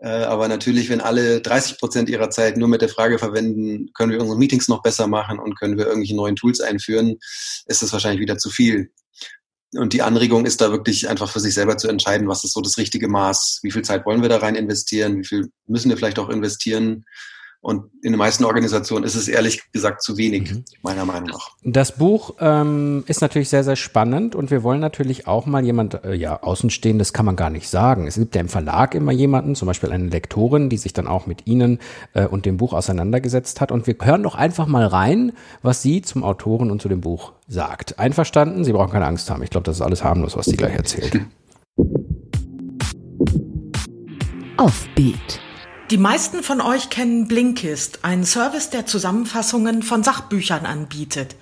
Äh, 0.00 0.08
aber 0.08 0.48
natürlich, 0.48 0.90
wenn 0.90 1.00
alle 1.00 1.40
30 1.40 1.78
Prozent 1.78 2.08
ihrer 2.08 2.30
Zeit 2.30 2.56
nur 2.56 2.68
mit 2.68 2.82
der 2.82 2.88
Frage 2.88 3.18
verwenden, 3.18 3.90
können 3.94 4.12
wir 4.12 4.20
unsere 4.20 4.38
Meetings 4.38 4.68
noch 4.68 4.82
besser 4.82 5.06
machen 5.06 5.38
und 5.38 5.58
können 5.58 5.78
wir 5.78 5.86
irgendwelche 5.86 6.16
neuen 6.16 6.36
Tools 6.36 6.60
einführen, 6.60 7.16
ist 7.66 7.82
das 7.82 7.92
wahrscheinlich 7.92 8.20
wieder 8.20 8.36
zu 8.36 8.50
viel. 8.50 8.90
Und 9.76 9.92
die 9.92 10.02
Anregung 10.02 10.46
ist 10.46 10.60
da 10.60 10.70
wirklich 10.70 11.08
einfach 11.08 11.28
für 11.28 11.40
sich 11.40 11.54
selber 11.54 11.76
zu 11.76 11.88
entscheiden, 11.88 12.28
was 12.28 12.44
ist 12.44 12.52
so 12.52 12.60
das 12.60 12.78
richtige 12.78 13.08
Maß, 13.08 13.60
wie 13.62 13.70
viel 13.70 13.82
Zeit 13.82 14.06
wollen 14.06 14.22
wir 14.22 14.28
da 14.28 14.38
rein 14.38 14.54
investieren, 14.54 15.18
wie 15.18 15.24
viel 15.24 15.50
müssen 15.66 15.90
wir 15.90 15.96
vielleicht 15.96 16.18
auch 16.18 16.28
investieren 16.28 17.04
und 17.64 17.84
in 18.02 18.12
den 18.12 18.18
meisten 18.18 18.44
Organisationen 18.44 19.06
ist 19.06 19.14
es 19.14 19.26
ehrlich 19.26 19.72
gesagt 19.72 20.02
zu 20.02 20.18
wenig, 20.18 20.52
mhm. 20.52 20.64
meiner 20.82 21.06
Meinung 21.06 21.30
nach. 21.30 21.48
Das 21.62 21.96
Buch 21.96 22.34
ähm, 22.38 23.04
ist 23.06 23.22
natürlich 23.22 23.48
sehr, 23.48 23.64
sehr 23.64 23.76
spannend 23.76 24.34
und 24.34 24.50
wir 24.50 24.62
wollen 24.62 24.80
natürlich 24.80 25.26
auch 25.26 25.46
mal 25.46 25.64
jemand, 25.64 26.04
äh, 26.04 26.12
ja, 26.12 26.42
Außenstehendes 26.42 27.14
kann 27.14 27.24
man 27.24 27.36
gar 27.36 27.48
nicht 27.48 27.70
sagen. 27.70 28.06
Es 28.06 28.16
gibt 28.16 28.34
ja 28.34 28.42
im 28.42 28.50
Verlag 28.50 28.94
immer 28.94 29.12
jemanden, 29.12 29.54
zum 29.54 29.64
Beispiel 29.64 29.92
eine 29.92 30.08
Lektorin, 30.08 30.68
die 30.68 30.76
sich 30.76 30.92
dann 30.92 31.06
auch 31.06 31.26
mit 31.26 31.46
Ihnen 31.46 31.78
äh, 32.12 32.26
und 32.26 32.44
dem 32.44 32.58
Buch 32.58 32.74
auseinandergesetzt 32.74 33.62
hat. 33.62 33.72
Und 33.72 33.86
wir 33.86 33.96
hören 33.98 34.24
doch 34.24 34.34
einfach 34.34 34.66
mal 34.66 34.86
rein, 34.86 35.32
was 35.62 35.80
sie 35.80 36.02
zum 36.02 36.22
Autoren 36.22 36.70
und 36.70 36.82
zu 36.82 36.90
dem 36.90 37.00
Buch 37.00 37.32
sagt. 37.48 37.98
Einverstanden? 37.98 38.64
Sie 38.64 38.74
brauchen 38.74 38.92
keine 38.92 39.06
Angst 39.06 39.30
haben. 39.30 39.42
Ich 39.42 39.48
glaube, 39.48 39.64
das 39.64 39.76
ist 39.76 39.82
alles 39.82 40.04
harmlos, 40.04 40.36
was 40.36 40.44
sie 40.44 40.58
gleich 40.58 40.74
erzählt. 40.74 41.18
Offbeat. 44.58 45.40
Die 45.90 45.98
meisten 45.98 46.42
von 46.42 46.62
euch 46.62 46.88
kennen 46.88 47.28
Blinkist, 47.28 48.06
einen 48.06 48.24
Service, 48.24 48.70
der 48.70 48.86
Zusammenfassungen 48.86 49.82
von 49.82 50.02
Sachbüchern 50.02 50.64
anbietet. 50.64 51.36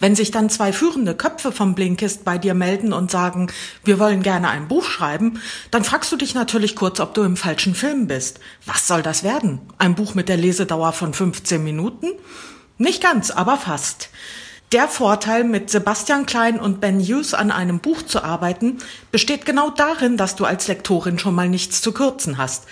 Wenn 0.00 0.16
sich 0.16 0.32
dann 0.32 0.50
zwei 0.50 0.72
führende 0.72 1.14
Köpfe 1.14 1.52
vom 1.52 1.76
Blinkist 1.76 2.24
bei 2.24 2.36
dir 2.36 2.54
melden 2.54 2.92
und 2.92 3.12
sagen, 3.12 3.46
wir 3.84 4.00
wollen 4.00 4.24
gerne 4.24 4.48
ein 4.48 4.66
Buch 4.66 4.84
schreiben, 4.86 5.40
dann 5.70 5.84
fragst 5.84 6.10
du 6.10 6.16
dich 6.16 6.34
natürlich 6.34 6.74
kurz, 6.74 6.98
ob 6.98 7.14
du 7.14 7.22
im 7.22 7.36
falschen 7.36 7.76
Film 7.76 8.08
bist. 8.08 8.40
Was 8.66 8.88
soll 8.88 9.02
das 9.02 9.22
werden? 9.22 9.60
Ein 9.78 9.94
Buch 9.94 10.16
mit 10.16 10.28
der 10.28 10.36
Lesedauer 10.36 10.92
von 10.92 11.14
15 11.14 11.62
Minuten? 11.62 12.08
Nicht 12.78 13.00
ganz, 13.00 13.30
aber 13.30 13.56
fast. 13.56 14.10
Der 14.72 14.88
Vorteil, 14.88 15.44
mit 15.44 15.70
Sebastian 15.70 16.26
Klein 16.26 16.58
und 16.58 16.80
Ben 16.80 16.98
Hughes 16.98 17.34
an 17.34 17.52
einem 17.52 17.78
Buch 17.78 18.02
zu 18.02 18.24
arbeiten, 18.24 18.78
besteht 19.12 19.46
genau 19.46 19.70
darin, 19.70 20.16
dass 20.16 20.34
du 20.34 20.44
als 20.44 20.66
Lektorin 20.66 21.20
schon 21.20 21.36
mal 21.36 21.48
nichts 21.48 21.80
zu 21.80 21.92
kürzen 21.92 22.36
hast. 22.36 22.64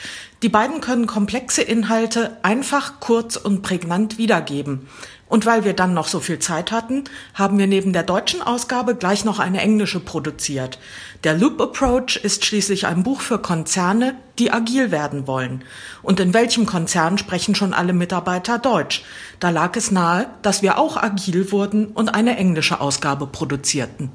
Die 0.43 0.49
beiden 0.49 0.81
können 0.81 1.07
komplexe 1.07 1.63
Inhalte 1.63 2.37
einfach, 2.43 2.99
kurz 2.99 3.37
und 3.37 3.63
prägnant 3.63 4.19
wiedergeben. 4.19 4.89
Und 5.35 5.47
weil 5.47 5.65
wir 5.65 5.73
dann 5.73 5.95
noch 5.95 6.07
so 6.07 6.21
viel 6.21 6.39
Zeit 6.39 6.71
hatten, 6.71 7.03
haben 7.35 7.59
wir 7.59 7.67
neben 7.67 7.93
der 7.93 8.05
deutschen 8.05 8.41
Ausgabe 8.41 8.95
gleich 8.95 9.25
noch 9.25 9.41
eine 9.41 9.61
englische 9.61 9.99
produziert. 9.99 10.79
Der 11.25 11.37
Loop 11.37 11.61
Approach 11.61 12.15
ist 12.23 12.45
schließlich 12.45 12.87
ein 12.87 13.03
Buch 13.03 13.21
für 13.21 13.41
Konzerne, 13.41 14.15
die 14.39 14.53
agil 14.53 14.93
werden 14.93 15.27
wollen. 15.27 15.65
Und 16.05 16.21
in 16.21 16.35
welchem 16.35 16.67
Konzern 16.67 17.19
sprechen 17.19 17.57
schon 17.57 17.75
alle 17.75 17.93
Mitarbeiter 17.93 18.61
Deutsch? 18.61 19.03
Da 19.41 19.51
lag 19.51 19.75
es 19.75 19.91
nahe, 19.91 20.29
dass 20.43 20.63
wir 20.63 20.79
auch 20.79 20.97
agil 20.97 21.51
wurden 21.51 21.87
und 21.87 22.15
eine 22.15 22.37
englische 22.37 22.81
Ausgabe 22.81 23.27
produzierten. 23.27 24.13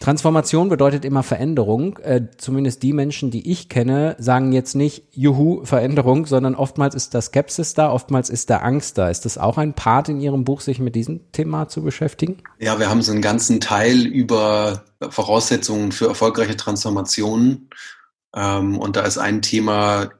Transformation 0.00 0.70
bedeutet 0.70 1.04
immer 1.04 1.22
Veränderung. 1.22 1.98
Äh, 1.98 2.28
zumindest 2.38 2.82
die 2.82 2.94
Menschen, 2.94 3.30
die 3.30 3.52
ich 3.52 3.68
kenne, 3.68 4.16
sagen 4.18 4.50
jetzt 4.52 4.74
nicht 4.74 5.04
Juhu, 5.10 5.62
Veränderung, 5.66 6.24
sondern 6.24 6.54
oftmals 6.54 6.94
ist 6.94 7.12
da 7.12 7.20
Skepsis 7.20 7.74
da, 7.74 7.92
oftmals 7.92 8.30
ist 8.30 8.48
da 8.48 8.58
Angst 8.58 8.96
da. 8.96 9.10
Ist 9.10 9.26
das 9.26 9.36
auch 9.36 9.58
ein 9.58 9.74
Part 9.74 10.08
in 10.08 10.18
Ihrem 10.18 10.44
Buch, 10.44 10.62
sich 10.62 10.78
mit 10.78 10.96
diesem 10.96 11.30
Thema 11.32 11.68
zu 11.68 11.82
beschäftigen? 11.82 12.38
Ja, 12.58 12.78
wir 12.78 12.88
haben 12.88 13.02
so 13.02 13.12
einen 13.12 13.20
ganzen 13.20 13.60
Teil 13.60 14.06
über 14.06 14.84
Voraussetzungen 15.10 15.92
für 15.92 16.06
erfolgreiche 16.06 16.56
Transformationen. 16.56 17.68
Ähm, 18.34 18.78
und 18.78 18.96
da 18.96 19.02
ist 19.02 19.18
ein 19.18 19.42
Thema 19.42 20.12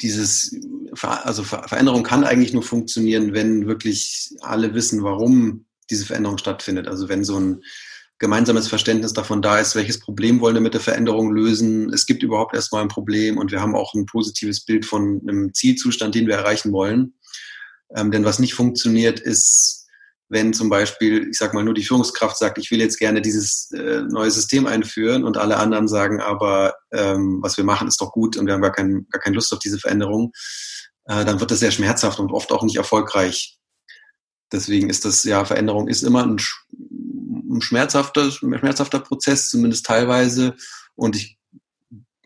dieses, 0.00 0.56
also 1.00 1.44
Veränderung 1.44 2.02
kann 2.02 2.24
eigentlich 2.24 2.52
nur 2.52 2.64
funktionieren, 2.64 3.34
wenn 3.34 3.68
wirklich 3.68 4.34
alle 4.40 4.74
wissen, 4.74 5.04
warum 5.04 5.66
diese 5.90 6.06
Veränderung 6.06 6.38
stattfindet. 6.38 6.88
Also 6.88 7.08
wenn 7.08 7.22
so 7.22 7.38
ein 7.38 7.62
gemeinsames 8.22 8.68
Verständnis 8.68 9.12
davon 9.12 9.42
da 9.42 9.58
ist, 9.58 9.74
welches 9.74 9.98
Problem 9.98 10.40
wollen 10.40 10.54
wir 10.54 10.60
mit 10.60 10.74
der 10.74 10.80
Veränderung 10.80 11.32
lösen. 11.34 11.92
Es 11.92 12.06
gibt 12.06 12.22
überhaupt 12.22 12.54
erstmal 12.54 12.82
ein 12.82 12.88
Problem 12.88 13.36
und 13.36 13.50
wir 13.50 13.60
haben 13.60 13.74
auch 13.74 13.94
ein 13.94 14.06
positives 14.06 14.64
Bild 14.64 14.86
von 14.86 15.20
einem 15.22 15.52
Zielzustand, 15.52 16.14
den 16.14 16.28
wir 16.28 16.36
erreichen 16.36 16.72
wollen. 16.72 17.14
Ähm, 17.96 18.12
denn 18.12 18.24
was 18.24 18.38
nicht 18.38 18.54
funktioniert, 18.54 19.18
ist, 19.18 19.88
wenn 20.28 20.52
zum 20.52 20.70
Beispiel, 20.70 21.30
ich 21.30 21.36
sag 21.36 21.52
mal, 21.52 21.64
nur 21.64 21.74
die 21.74 21.82
Führungskraft 21.82 22.38
sagt, 22.38 22.58
ich 22.58 22.70
will 22.70 22.78
jetzt 22.78 23.00
gerne 23.00 23.22
dieses 23.22 23.72
äh, 23.72 24.02
neue 24.02 24.30
System 24.30 24.68
einführen 24.68 25.24
und 25.24 25.36
alle 25.36 25.56
anderen 25.56 25.88
sagen 25.88 26.20
aber, 26.20 26.74
ähm, 26.92 27.40
was 27.42 27.56
wir 27.56 27.64
machen, 27.64 27.88
ist 27.88 28.00
doch 28.00 28.12
gut 28.12 28.36
und 28.36 28.46
wir 28.46 28.54
haben 28.54 28.62
gar, 28.62 28.70
kein, 28.70 29.04
gar 29.10 29.20
keine 29.20 29.34
Lust 29.34 29.52
auf 29.52 29.58
diese 29.58 29.80
Veränderung, 29.80 30.30
äh, 31.06 31.24
dann 31.24 31.40
wird 31.40 31.50
das 31.50 31.58
sehr 31.58 31.72
schmerzhaft 31.72 32.20
und 32.20 32.30
oft 32.30 32.52
auch 32.52 32.62
nicht 32.62 32.76
erfolgreich. 32.76 33.58
Deswegen 34.52 34.90
ist 34.90 35.04
das, 35.04 35.24
ja, 35.24 35.44
Veränderung 35.44 35.88
ist 35.88 36.02
immer 36.02 36.24
ein 36.24 36.38
ein 37.52 37.60
schmerzhafter, 37.60 38.30
schmerzhafter 38.30 39.00
Prozess, 39.00 39.50
zumindest 39.50 39.86
teilweise. 39.86 40.56
Und 40.94 41.16
ich 41.16 41.38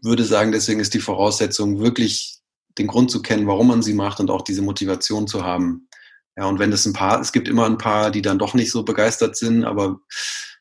würde 0.03 0.25
sagen, 0.25 0.53
deswegen 0.53 0.81
ist 0.81 0.95
die 0.95 1.01
Voraussetzung 1.01 1.81
wirklich 1.81 2.39
den 2.79 2.87
Grund 2.87 3.11
zu 3.11 3.23
kennen, 3.23 3.47
warum 3.47 3.69
man 3.69 3.83
sie 3.83 3.95
macht 3.95 4.21
und 4.21 4.31
auch 4.31 4.43
diese 4.43 4.63
Motivation 4.63 5.27
zu 5.27 5.45
haben. 5.45 5.89
Ja, 6.37 6.45
und 6.45 6.59
wenn 6.59 6.73
es 6.73 6.87
ein 6.87 6.93
paar, 6.93 7.21
es 7.21 7.33
gibt 7.33 7.49
immer 7.49 7.67
ein 7.67 7.79
paar, 7.79 8.11
die 8.11 8.23
dann 8.23 8.39
doch 8.39 8.55
nicht 8.55 8.71
so 8.71 8.83
begeistert 8.83 9.37
sind, 9.37 9.65
aber 9.65 10.01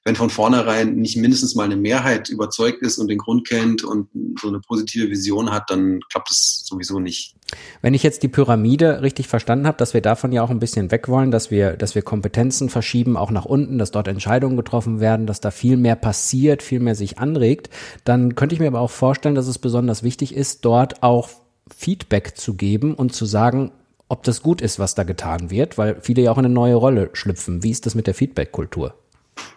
wenn 0.05 0.15
von 0.15 0.29
vornherein 0.29 0.97
nicht 0.97 1.17
mindestens 1.17 1.55
mal 1.55 1.63
eine 1.63 1.75
Mehrheit 1.75 2.29
überzeugt 2.29 2.83
ist 2.83 2.99
und 2.99 3.07
den 3.07 3.17
Grund 3.17 3.47
kennt 3.47 3.83
und 3.83 4.07
so 4.39 4.47
eine 4.47 4.59
positive 4.59 5.09
Vision 5.09 5.51
hat, 5.51 5.71
dann 5.71 5.99
klappt 6.11 6.29
es 6.29 6.63
sowieso 6.63 6.99
nicht. 6.99 7.35
Wenn 7.81 7.95
ich 7.95 8.03
jetzt 8.03 8.21
die 8.21 8.27
Pyramide 8.27 9.01
richtig 9.01 9.27
verstanden 9.27 9.65
habe, 9.65 9.79
dass 9.79 9.95
wir 9.95 10.01
davon 10.01 10.31
ja 10.31 10.43
auch 10.43 10.51
ein 10.51 10.59
bisschen 10.59 10.91
weg 10.91 11.07
wollen, 11.07 11.31
dass 11.31 11.49
wir, 11.49 11.71
dass 11.71 11.95
wir 11.95 12.03
Kompetenzen 12.03 12.69
verschieben, 12.69 13.17
auch 13.17 13.31
nach 13.31 13.45
unten, 13.45 13.79
dass 13.79 13.89
dort 13.89 14.07
Entscheidungen 14.07 14.57
getroffen 14.57 14.99
werden, 14.99 15.25
dass 15.25 15.41
da 15.41 15.49
viel 15.49 15.75
mehr 15.75 15.95
passiert, 15.95 16.61
viel 16.61 16.79
mehr 16.79 16.95
sich 16.95 17.17
anregt, 17.17 17.71
dann 18.03 18.35
könnte 18.35 18.53
ich 18.53 18.61
mir 18.61 18.67
aber 18.67 18.81
auch 18.81 18.91
vorstellen, 18.91 19.33
dass 19.33 19.47
es 19.47 19.57
besonders 19.57 20.03
wichtig 20.03 20.35
ist, 20.35 20.65
dort 20.65 21.01
auch 21.01 21.29
Feedback 21.75 22.37
zu 22.37 22.53
geben 22.53 22.93
und 22.93 23.15
zu 23.15 23.25
sagen, 23.25 23.71
ob 24.07 24.21
das 24.21 24.43
gut 24.43 24.61
ist, 24.61 24.77
was 24.77 24.93
da 24.93 25.01
getan 25.01 25.49
wird, 25.49 25.79
weil 25.79 25.97
viele 25.99 26.21
ja 26.21 26.31
auch 26.31 26.37
in 26.37 26.45
eine 26.45 26.53
neue 26.53 26.75
Rolle 26.75 27.09
schlüpfen. 27.13 27.63
Wie 27.63 27.71
ist 27.71 27.87
das 27.87 27.95
mit 27.95 28.05
der 28.05 28.13
Feedback-Kultur? 28.13 28.93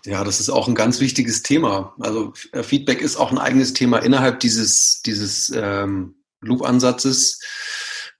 Ja, 0.05 0.25
das 0.25 0.41
ist 0.41 0.51
auch 0.51 0.69
ein 0.69 0.75
ganz 0.75 1.01
wichtiges 1.01 1.43
Thema. 1.43 1.95
Also 2.01 2.33
äh, 2.53 2.63
Feedback 2.63 3.01
ist 3.01 3.17
auch 3.17 3.31
ein 3.31 3.39
eigenes 3.39 3.73
Thema 3.73 3.99
innerhalb 3.99 4.41
dieses, 4.41 5.03
dieses 5.03 5.53
ähm, 5.55 6.17
Loop-Ansatzes, 6.41 7.41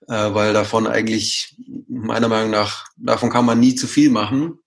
äh, 0.07 0.33
weil 0.33 0.53
davon 0.53 0.87
eigentlich 0.87 1.55
meiner 1.87 2.27
Meinung 2.27 2.51
nach, 2.51 2.85
davon 2.97 3.29
kann 3.29 3.45
man 3.45 3.59
nie 3.59 3.75
zu 3.75 3.87
viel 3.87 4.09
machen. 4.09 4.59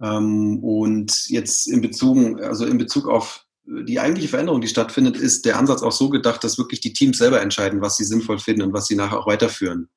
Ähm, 0.00 0.62
und 0.62 1.28
jetzt 1.28 1.66
in 1.66 1.80
Bezug, 1.80 2.40
also 2.40 2.66
in 2.66 2.78
Bezug 2.78 3.08
auf 3.08 3.44
die 3.64 4.00
eigentliche 4.00 4.28
Veränderung, 4.28 4.60
die 4.60 4.68
stattfindet, 4.68 5.16
ist 5.16 5.44
der 5.44 5.58
Ansatz 5.58 5.82
auch 5.82 5.92
so 5.92 6.08
gedacht, 6.08 6.42
dass 6.42 6.56
wirklich 6.56 6.80
die 6.80 6.92
Teams 6.92 7.18
selber 7.18 7.42
entscheiden, 7.42 7.82
was 7.82 7.96
sie 7.96 8.04
sinnvoll 8.04 8.38
finden 8.38 8.62
und 8.62 8.72
was 8.72 8.86
sie 8.86 8.96
nachher 8.96 9.18
auch 9.18 9.26
weiterführen. 9.26 9.90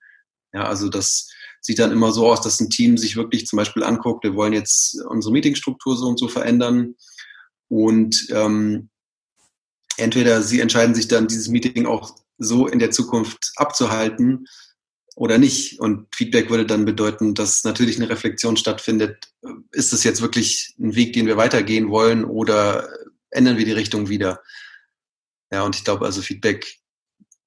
Ja, 0.53 0.63
also 0.63 0.89
das 0.89 1.29
sieht 1.61 1.79
dann 1.79 1.91
immer 1.91 2.11
so 2.11 2.29
aus, 2.29 2.41
dass 2.41 2.59
ein 2.59 2.69
Team 2.69 2.97
sich 2.97 3.15
wirklich 3.15 3.45
zum 3.45 3.57
Beispiel 3.57 3.83
anguckt, 3.83 4.23
wir 4.23 4.35
wollen 4.35 4.53
jetzt 4.53 4.99
unsere 5.07 5.31
Meetingstruktur 5.31 5.95
so 5.95 6.07
und 6.07 6.19
so 6.19 6.27
verändern. 6.27 6.95
Und 7.69 8.27
ähm, 8.31 8.89
entweder 9.97 10.41
sie 10.41 10.59
entscheiden 10.59 10.95
sich 10.95 11.07
dann, 11.07 11.27
dieses 11.27 11.47
Meeting 11.47 11.85
auch 11.85 12.15
so 12.37 12.67
in 12.67 12.79
der 12.79 12.91
Zukunft 12.91 13.51
abzuhalten 13.55 14.45
oder 15.15 15.37
nicht. 15.37 15.79
Und 15.79 16.07
Feedback 16.13 16.49
würde 16.49 16.65
dann 16.65 16.83
bedeuten, 16.83 17.35
dass 17.35 17.63
natürlich 17.63 17.97
eine 17.97 18.09
Reflexion 18.09 18.57
stattfindet. 18.57 19.31
Ist 19.71 19.93
es 19.93 20.03
jetzt 20.03 20.21
wirklich 20.21 20.75
ein 20.79 20.95
Weg, 20.95 21.13
den 21.13 21.27
wir 21.27 21.37
weitergehen 21.37 21.89
wollen 21.89 22.25
oder 22.25 22.89
ändern 23.29 23.57
wir 23.57 23.65
die 23.65 23.71
Richtung 23.71 24.09
wieder? 24.09 24.41
Ja, 25.51 25.63
und 25.63 25.75
ich 25.75 25.83
glaube 25.83 26.05
also 26.05 26.21
Feedback 26.21 26.80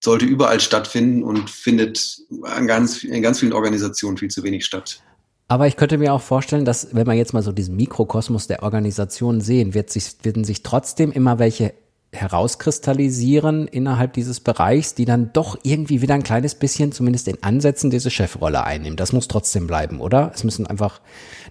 sollte 0.05 0.25
überall 0.27 0.61
stattfinden 0.61 1.23
und 1.23 1.51
findet 1.51 2.21
an 2.43 2.67
ganz, 2.67 3.03
in 3.03 3.23
ganz 3.23 3.41
vielen 3.41 3.53
Organisationen 3.53 4.17
viel 4.17 4.29
zu 4.29 4.43
wenig 4.43 4.65
statt. 4.65 5.03
Aber 5.49 5.67
ich 5.67 5.77
könnte 5.77 5.99
mir 5.99 6.15
auch 6.15 6.23
vorstellen, 6.23 6.65
dass, 6.65 6.89
wenn 6.93 7.07
wir 7.07 7.15
jetzt 7.15 7.35
mal 7.35 7.43
so 7.43 7.53
diesen 7.53 7.77
Mikrokosmos 7.77 8.47
der 8.47 8.63
Organisation 8.63 9.41
sehen, 9.41 9.75
wird 9.75 9.91
sich, 9.91 10.17
werden 10.23 10.45
sich 10.45 10.63
trotzdem 10.63 11.13
immer 11.13 11.39
welche 11.39 11.75
herauskristallisieren 12.15 13.67
innerhalb 13.67 14.13
dieses 14.13 14.41
Bereichs, 14.41 14.95
die 14.95 15.05
dann 15.05 15.33
doch 15.33 15.59
irgendwie 15.63 16.01
wieder 16.01 16.15
ein 16.15 16.23
kleines 16.23 16.55
bisschen, 16.55 16.93
zumindest 16.93 17.29
in 17.29 17.43
Ansätzen, 17.43 17.91
diese 17.91 18.11
Chefrolle 18.11 18.65
einnehmen. 18.65 18.97
Das 18.97 19.13
muss 19.13 19.29
trotzdem 19.29 19.67
bleiben, 19.67 20.01
oder? 20.01 20.31
Es 20.35 20.45
müssen 20.45 20.67
einfach, 20.67 21.01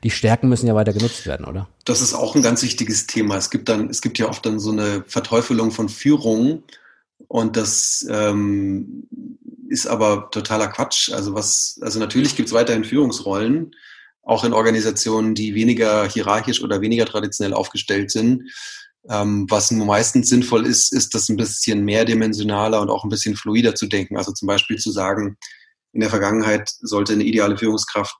die 0.03 0.09
Stärken 0.09 0.49
müssen 0.49 0.67
ja 0.67 0.73
weiter 0.75 0.93
genutzt 0.93 1.25
werden, 1.25 1.45
oder? 1.45 1.67
Das 1.85 2.01
ist 2.01 2.13
auch 2.13 2.35
ein 2.35 2.41
ganz 2.41 2.63
wichtiges 2.63 3.07
Thema. 3.07 3.35
Es 3.35 3.49
gibt 3.49 3.69
dann, 3.69 3.89
es 3.89 4.01
gibt 4.01 4.17
ja 4.17 4.27
oft 4.29 4.45
dann 4.45 4.59
so 4.59 4.71
eine 4.71 5.03
Verteufelung 5.05 5.71
von 5.71 5.89
Führung 5.89 6.63
und 7.33 7.57
das 7.57 8.05
ähm, 8.11 9.07
ist 9.67 9.87
aber 9.87 10.29
totaler 10.29 10.67
Quatsch. 10.67 11.11
Also 11.11 11.33
was, 11.33 11.79
also 11.81 11.97
natürlich 11.97 12.35
gibt 12.35 12.49
es 12.49 12.53
weiterhin 12.53 12.83
Führungsrollen, 12.83 13.71
auch 14.21 14.43
in 14.43 14.53
Organisationen, 14.53 15.33
die 15.33 15.55
weniger 15.55 16.07
hierarchisch 16.07 16.61
oder 16.61 16.79
weniger 16.79 17.07
traditionell 17.07 17.55
aufgestellt 17.55 18.11
sind. 18.11 18.51
Ähm, 19.09 19.47
was 19.49 19.71
meistens 19.71 20.29
sinnvoll 20.29 20.67
ist, 20.67 20.93
ist 20.93 21.15
das 21.15 21.27
ein 21.27 21.35
bisschen 21.35 21.83
mehrdimensionaler 21.83 22.79
und 22.79 22.91
auch 22.91 23.03
ein 23.03 23.09
bisschen 23.09 23.35
fluider 23.35 23.73
zu 23.73 23.87
denken. 23.87 24.15
Also 24.15 24.31
zum 24.31 24.45
Beispiel 24.45 24.77
zu 24.77 24.91
sagen, 24.91 25.35
in 25.91 26.01
der 26.01 26.11
Vergangenheit 26.11 26.69
sollte 26.81 27.13
eine 27.13 27.23
ideale 27.23 27.57
Führungskraft 27.57 28.15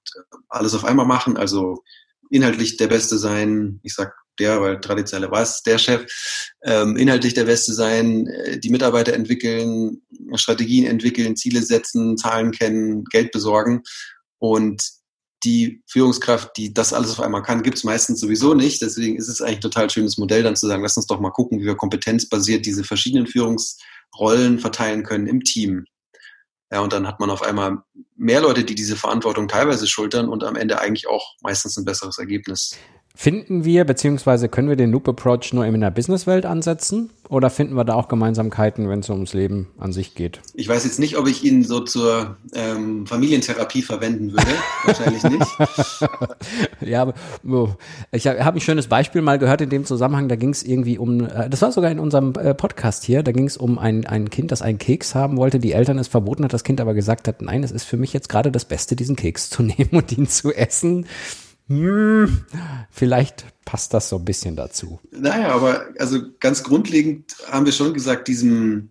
alles 0.49 0.73
auf 0.73 0.85
einmal 0.85 1.05
machen, 1.05 1.37
also 1.37 1.83
inhaltlich 2.31 2.77
der 2.77 2.87
Beste 2.87 3.19
sein. 3.19 3.79
Ich 3.83 3.93
sag 3.93 4.22
der, 4.39 4.61
weil 4.61 4.79
traditionell 4.79 5.31
war 5.31 5.41
es 5.41 5.61
der 5.63 5.77
Chef, 5.77 6.05
ähm, 6.63 6.97
inhaltlich 6.97 7.33
der 7.33 7.45
Beste 7.45 7.73
sein, 7.73 8.27
äh, 8.27 8.59
die 8.59 8.69
Mitarbeiter 8.69 9.13
entwickeln, 9.13 10.01
Strategien 10.35 10.85
entwickeln, 10.85 11.35
Ziele 11.35 11.61
setzen, 11.61 12.17
Zahlen 12.17 12.51
kennen, 12.51 13.03
Geld 13.05 13.31
besorgen. 13.31 13.83
Und 14.39 14.83
die 15.43 15.83
Führungskraft, 15.87 16.55
die 16.57 16.73
das 16.73 16.93
alles 16.93 17.11
auf 17.11 17.19
einmal 17.19 17.43
kann, 17.43 17.63
gibt 17.63 17.77
es 17.77 17.83
meistens 17.83 18.19
sowieso 18.19 18.53
nicht. 18.53 18.81
Deswegen 18.81 19.17
ist 19.17 19.27
es 19.27 19.41
eigentlich 19.41 19.57
ein 19.57 19.61
total 19.61 19.89
schönes 19.89 20.17
Modell, 20.17 20.43
dann 20.43 20.55
zu 20.55 20.67
sagen, 20.67 20.83
lass 20.83 20.97
uns 20.97 21.07
doch 21.07 21.19
mal 21.19 21.31
gucken, 21.31 21.59
wie 21.59 21.65
wir 21.65 21.75
kompetenzbasiert 21.75 22.65
diese 22.65 22.83
verschiedenen 22.83 23.27
Führungsrollen 23.27 24.59
verteilen 24.59 25.03
können 25.03 25.27
im 25.27 25.41
Team. 25.41 25.85
Ja, 26.71 26.79
und 26.79 26.91
dann 26.91 27.07
hat 27.07 27.19
man 27.19 27.29
auf 27.29 27.43
einmal 27.43 27.77
mehr 28.15 28.41
Leute, 28.41 28.63
die 28.63 28.73
diese 28.73 28.95
Verantwortung 28.95 29.47
teilweise 29.47 29.85
schultern 29.85 30.27
und 30.27 30.43
am 30.43 30.55
Ende 30.55 30.79
eigentlich 30.79 31.07
auch 31.07 31.35
meistens 31.41 31.77
ein 31.77 31.85
besseres 31.85 32.17
Ergebnis. 32.17 32.75
Finden 33.15 33.63
wir, 33.63 33.85
beziehungsweise 33.85 34.49
können 34.49 34.69
wir 34.69 34.75
den 34.75 34.91
Loop 34.91 35.07
Approach 35.07 35.53
nur 35.53 35.67
in 35.67 35.79
der 35.79 35.91
Businesswelt 35.91 36.47
ansetzen? 36.47 37.11
Oder 37.29 37.51
finden 37.51 37.75
wir 37.75 37.83
da 37.83 37.93
auch 37.93 38.07
Gemeinsamkeiten, 38.07 38.89
wenn 38.89 39.01
es 39.01 39.09
ums 39.09 39.33
Leben 39.33 39.67
an 39.77 39.93
sich 39.93 40.15
geht? 40.15 40.41
Ich 40.55 40.67
weiß 40.67 40.83
jetzt 40.83 40.99
nicht, 40.99 41.15
ob 41.17 41.27
ich 41.27 41.43
ihn 41.43 41.63
so 41.63 41.81
zur 41.81 42.37
ähm, 42.53 43.05
Familientherapie 43.05 43.83
verwenden 43.83 44.31
würde. 44.31 44.47
Wahrscheinlich 44.83 45.23
nicht. 45.23 45.47
ja, 46.81 47.03
aber 47.03 47.13
ich 48.11 48.25
habe 48.25 48.43
hab 48.43 48.55
ein 48.55 48.61
schönes 48.61 48.87
Beispiel 48.87 49.21
mal 49.21 49.37
gehört 49.37 49.61
in 49.61 49.69
dem 49.69 49.85
Zusammenhang. 49.85 50.27
Da 50.27 50.35
ging 50.35 50.49
es 50.49 50.63
irgendwie 50.63 50.97
um, 50.97 51.23
äh, 51.27 51.49
das 51.51 51.61
war 51.61 51.71
sogar 51.71 51.91
in 51.91 51.99
unserem 51.99 52.33
äh, 52.33 52.55
Podcast 52.55 53.03
hier, 53.03 53.21
da 53.21 53.31
ging 53.31 53.45
es 53.45 53.57
um 53.57 53.77
ein, 53.77 54.07
ein 54.07 54.31
Kind, 54.31 54.51
das 54.51 54.63
einen 54.63 54.79
Keks 54.79 55.13
haben 55.13 55.37
wollte. 55.37 55.59
Die 55.59 55.73
Eltern 55.73 55.99
es 55.99 56.07
verboten 56.07 56.43
hat, 56.43 56.53
das 56.53 56.63
Kind 56.63 56.81
aber 56.81 56.95
gesagt 56.95 57.27
hat, 57.27 57.43
nein, 57.43 57.63
es 57.63 57.71
ist 57.71 57.83
für 57.83 57.97
mich 57.97 58.11
jetzt 58.11 58.27
gerade 58.27 58.51
das 58.51 58.65
Beste, 58.65 58.95
diesen 58.95 59.15
Keks 59.15 59.51
zu 59.51 59.61
nehmen 59.63 59.91
und 59.91 60.11
ihn 60.17 60.27
zu 60.27 60.51
essen 60.51 61.05
hm, 61.77 62.45
vielleicht 62.91 63.45
passt 63.65 63.93
das 63.93 64.09
so 64.09 64.17
ein 64.17 64.25
bisschen 64.25 64.55
dazu. 64.55 64.99
Naja, 65.11 65.49
aber 65.49 65.87
also 65.97 66.19
ganz 66.39 66.63
grundlegend 66.63 67.35
haben 67.47 67.65
wir 67.65 67.73
schon 67.73 67.93
gesagt, 67.93 68.27
diesem, 68.27 68.89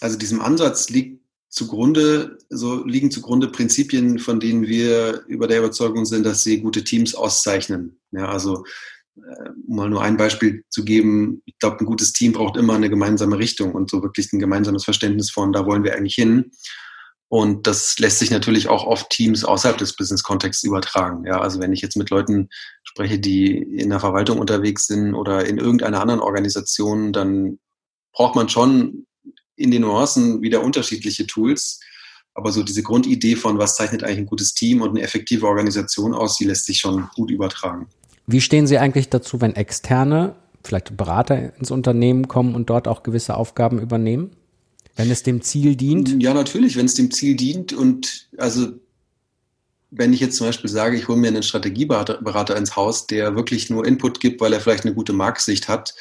also 0.00 0.16
diesem 0.18 0.40
Ansatz 0.40 0.88
liegt 0.90 1.20
zugrunde, 1.48 2.38
so 2.50 2.84
liegen 2.84 3.10
zugrunde 3.10 3.48
Prinzipien, 3.48 4.18
von 4.18 4.38
denen 4.40 4.66
wir 4.66 5.24
über 5.28 5.46
der 5.46 5.60
Überzeugung 5.60 6.04
sind, 6.04 6.24
dass 6.26 6.42
sie 6.42 6.60
gute 6.60 6.84
Teams 6.84 7.14
auszeichnen. 7.14 7.98
Ja, 8.12 8.28
also 8.28 8.64
äh, 9.16 9.50
um 9.66 9.76
mal 9.76 9.88
nur 9.88 10.02
ein 10.02 10.16
Beispiel 10.16 10.64
zu 10.68 10.84
geben, 10.84 11.42
ich 11.46 11.58
glaube, 11.58 11.78
ein 11.80 11.86
gutes 11.86 12.12
Team 12.12 12.32
braucht 12.32 12.56
immer 12.56 12.74
eine 12.74 12.90
gemeinsame 12.90 13.38
Richtung 13.38 13.72
und 13.72 13.90
so 13.90 14.02
wirklich 14.02 14.32
ein 14.32 14.38
gemeinsames 14.38 14.84
Verständnis 14.84 15.30
von, 15.30 15.52
da 15.52 15.64
wollen 15.66 15.84
wir 15.84 15.94
eigentlich 15.94 16.14
hin. 16.14 16.50
Und 17.28 17.66
das 17.66 17.98
lässt 17.98 18.20
sich 18.20 18.30
natürlich 18.30 18.68
auch 18.68 18.84
auf 18.84 19.08
Teams 19.08 19.44
außerhalb 19.44 19.76
des 19.76 19.94
Business-Kontexts 19.96 20.64
übertragen. 20.64 21.26
Ja, 21.26 21.40
also 21.40 21.60
wenn 21.60 21.74
ich 21.74 21.82
jetzt 21.82 21.96
mit 21.96 22.08
Leuten 22.08 22.48
spreche, 22.82 23.18
die 23.18 23.56
in 23.58 23.90
der 23.90 24.00
Verwaltung 24.00 24.38
unterwegs 24.38 24.86
sind 24.86 25.14
oder 25.14 25.46
in 25.46 25.58
irgendeiner 25.58 26.00
anderen 26.00 26.20
Organisation, 26.20 27.12
dann 27.12 27.58
braucht 28.12 28.34
man 28.34 28.48
schon 28.48 29.06
in 29.56 29.70
den 29.70 29.82
Nuancen 29.82 30.40
wieder 30.40 30.62
unterschiedliche 30.62 31.26
Tools. 31.26 31.80
Aber 32.32 32.50
so 32.50 32.62
diese 32.62 32.82
Grundidee 32.82 33.36
von, 33.36 33.58
was 33.58 33.74
zeichnet 33.74 34.04
eigentlich 34.04 34.18
ein 34.18 34.26
gutes 34.26 34.54
Team 34.54 34.80
und 34.80 34.90
eine 34.90 35.02
effektive 35.02 35.46
Organisation 35.46 36.14
aus, 36.14 36.38
die 36.38 36.44
lässt 36.44 36.66
sich 36.66 36.78
schon 36.78 37.08
gut 37.14 37.30
übertragen. 37.30 37.88
Wie 38.26 38.40
stehen 38.40 38.66
Sie 38.66 38.78
eigentlich 38.78 39.10
dazu, 39.10 39.40
wenn 39.40 39.56
externe, 39.56 40.36
vielleicht 40.62 40.96
Berater 40.96 41.56
ins 41.58 41.70
Unternehmen 41.70 42.28
kommen 42.28 42.54
und 42.54 42.70
dort 42.70 42.86
auch 42.88 43.02
gewisse 43.02 43.36
Aufgaben 43.36 43.80
übernehmen? 43.80 44.30
Wenn 44.98 45.12
es 45.12 45.22
dem 45.22 45.42
Ziel 45.42 45.76
dient? 45.76 46.20
Ja, 46.20 46.34
natürlich, 46.34 46.76
wenn 46.76 46.86
es 46.86 46.94
dem 46.94 47.12
Ziel 47.12 47.36
dient 47.36 47.72
und 47.72 48.28
also 48.36 48.72
wenn 49.90 50.12
ich 50.12 50.18
jetzt 50.18 50.36
zum 50.36 50.48
Beispiel 50.48 50.68
sage, 50.68 50.96
ich 50.96 51.06
hole 51.06 51.16
mir 51.16 51.28
einen 51.28 51.44
Strategieberater 51.44 52.56
ins 52.56 52.74
Haus, 52.74 53.06
der 53.06 53.36
wirklich 53.36 53.70
nur 53.70 53.86
Input 53.86 54.18
gibt, 54.18 54.40
weil 54.40 54.52
er 54.52 54.60
vielleicht 54.60 54.84
eine 54.84 54.94
gute 54.94 55.12
Marktsicht 55.12 55.68
hat, 55.68 55.94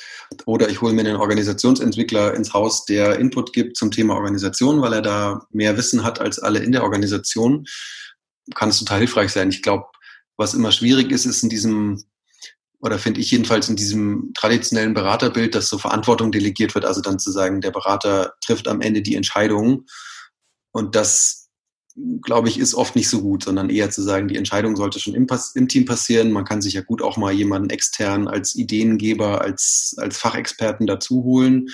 oder 0.46 0.68
ich 0.68 0.82
hole 0.82 0.94
mir 0.94 1.01
einen 1.01 1.18
Organisationsentwickler 1.18 2.34
ins 2.34 2.54
Haus, 2.54 2.86
der 2.86 3.20
Input 3.20 3.54
gibt 3.54 3.77
zum 3.77 3.92
Thema 3.92 4.16
Organisation, 4.16 4.82
weil 4.82 4.94
er 4.94 5.04
da 5.04 5.48
mehr 5.51 5.77
Wissen 5.77 6.04
hat 6.04 6.20
als 6.20 6.39
alle 6.39 6.60
in 6.60 6.72
der 6.72 6.84
Organisation, 6.84 7.66
kann 8.56 8.70
es 8.70 8.80
total 8.80 9.00
hilfreich 9.00 9.32
sein. 9.32 9.50
Ich 9.50 9.62
glaube, 9.62 9.86
was 10.38 10.56
immer 10.56 10.72
schwierig 10.72 11.12
ist, 11.12 11.25
ist 11.25 11.44
in 11.44 11.50
diesem 11.50 12.04
oder 12.79 13.00
finde 13.00 13.22
ich 13.22 13.31
jedenfalls 13.31 13.69
in 13.69 13.75
diesem 13.75 14.31
traditionellen 14.36 14.93
Beraterbild, 14.93 15.55
dass 15.55 15.67
so 15.67 15.77
Verantwortung 15.77 16.31
delegiert 16.31 16.75
wird, 16.75 16.86
also 16.86 17.01
dann 17.01 17.19
zu 17.19 17.31
sagen, 17.31 17.62
der 17.62 17.72
Berater 17.72 18.34
trifft 18.46 18.67
am 18.67 18.81
Ende 18.81 19.01
die 19.01 19.15
Entscheidung. 19.15 19.86
Und 20.72 20.96
das, 20.96 21.50
glaube 22.22 22.50
ich, 22.50 22.60
ist 22.60 22.75
oft 22.75 22.96
nicht 22.96 23.10
so 23.10 23.22
gut, 23.22 23.43
sondern 23.43 23.72
eher 23.72 23.89
zu 23.89 24.03
sagen, 24.03 24.27
die 24.27 24.36
Entscheidung 24.36 24.75
sollte 24.75 25.00
schon 25.00 25.15
im, 25.15 25.25
im, 25.55 25.67
Team 25.67 25.86
passieren. 25.86 26.31
Man 26.31 26.46
kann 26.46 26.62
sich 26.62 26.74
ja 26.74 26.81
gut 26.81 27.01
auch 27.01 27.17
mal 27.17 27.34
jemanden 27.34 27.72
extern 27.72 28.27
als 28.27 28.55
Ideengeber, 28.55 29.41
als, 29.41 29.96
als 29.98 30.17
Fachexperten 30.17 30.86
dazu 30.86 31.24
holen 31.24 31.69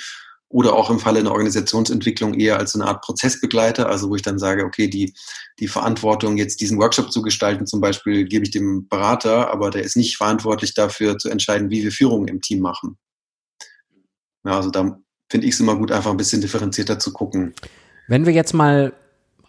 oder 0.53 0.73
auch 0.73 0.91
im 0.91 0.99
Falle 0.99 1.19
einer 1.19 1.31
Organisationsentwicklung 1.31 2.35
eher 2.35 2.59
als 2.59 2.75
eine 2.75 2.85
Art 2.85 3.01
Prozessbegleiter, 3.01 3.89
also 3.89 4.09
wo 4.11 4.15
ich 4.15 4.21
dann 4.21 4.37
sage, 4.37 4.63
okay, 4.63 4.87
die, 4.87 5.15
die 5.59 5.67
Verantwortung, 5.67 6.37
jetzt 6.37 6.61
diesen 6.61 6.77
Workshop 6.77 7.11
zu 7.11 7.23
gestalten, 7.23 7.65
zum 7.65 7.81
Beispiel, 7.81 8.25
gebe 8.25 8.45
ich 8.45 8.51
dem 8.51 8.87
Berater, 8.87 9.49
aber 9.49 9.71
der 9.71 9.81
ist 9.81 9.97
nicht 9.97 10.15
verantwortlich 10.15 10.75
dafür 10.75 11.17
zu 11.17 11.29
entscheiden, 11.29 11.71
wie 11.71 11.83
wir 11.83 11.91
Führung 11.91 12.27
im 12.27 12.39
Team 12.39 12.59
machen. 12.59 12.99
Ja, 14.45 14.57
also 14.57 14.69
da 14.69 14.99
finde 15.27 15.47
ich 15.47 15.55
es 15.55 15.59
immer 15.59 15.75
gut, 15.75 15.91
einfach 15.91 16.11
ein 16.11 16.17
bisschen 16.17 16.41
differenzierter 16.41 16.99
zu 16.99 17.11
gucken. 17.13 17.55
Wenn 18.07 18.27
wir 18.27 18.33
jetzt 18.33 18.53
mal 18.53 18.93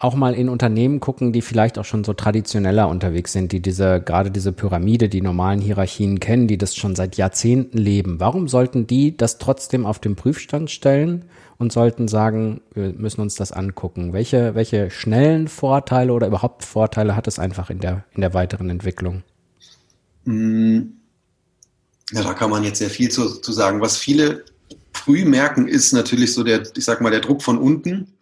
auch 0.05 0.15
mal 0.15 0.35
in 0.35 0.51
Unternehmen 0.51 1.01
gucken, 1.01 1.33
die 1.33 1.41
vielleicht 1.41 1.79
auch 1.79 1.87
schon 1.87 2.05
so 2.05 2.13
traditioneller 2.13 2.89
unterwegs 2.89 3.33
sind, 3.33 3.53
die 3.53 3.61
diese, 3.61 4.03
gerade 4.03 4.31
diese 4.31 4.53
Pyramide, 4.53 5.09
die 5.09 5.23
normalen 5.23 5.63
Hierarchien 5.63 6.21
kennen, 6.21 6.47
die 6.47 6.59
das 6.59 6.77
schon 6.77 6.95
seit 6.95 7.17
Jahrzehnten 7.17 7.79
leben. 7.79 8.21
Warum 8.21 8.47
sollten 8.47 8.87
die 8.87 9.17
das 9.17 9.39
trotzdem 9.39 9.87
auf 9.87 9.99
den 9.99 10.15
Prüfstand 10.15 10.71
stellen 10.71 11.25
und 11.57 11.73
sollten 11.73 12.07
sagen, 12.07 12.61
wir 12.75 12.93
müssen 12.93 13.23
uns 13.23 13.35
das 13.37 13.51
angucken? 13.51 14.13
Welche, 14.13 14.55
welche 14.55 14.91
schnellen 14.91 15.49
Vorteile 15.49 16.13
oder 16.13 16.27
überhaupt 16.27 16.65
Vorteile 16.65 17.17
hat 17.17 17.27
es 17.27 17.39
einfach 17.39 17.71
in 17.71 17.79
der, 17.79 18.05
in 18.15 18.21
der 18.21 18.35
weiteren 18.35 18.69
Entwicklung? 18.69 19.23
Hm. 20.27 20.93
Ja, 22.13 22.23
da 22.23 22.35
kann 22.35 22.51
man 22.51 22.63
jetzt 22.63 22.79
sehr 22.79 22.91
viel 22.91 23.11
zu, 23.11 23.41
zu 23.41 23.53
sagen. 23.53 23.81
Was 23.81 23.97
viele 23.97 24.45
früh 24.93 25.25
merken, 25.25 25.67
ist 25.67 25.95
natürlich 25.95 26.35
so 26.35 26.45
der, 26.45 26.63
ich 26.77 26.85
sag 26.85 27.01
mal, 27.01 27.11
der 27.11 27.21
Druck 27.21 27.43
von 27.43 27.57
unten 27.57 28.14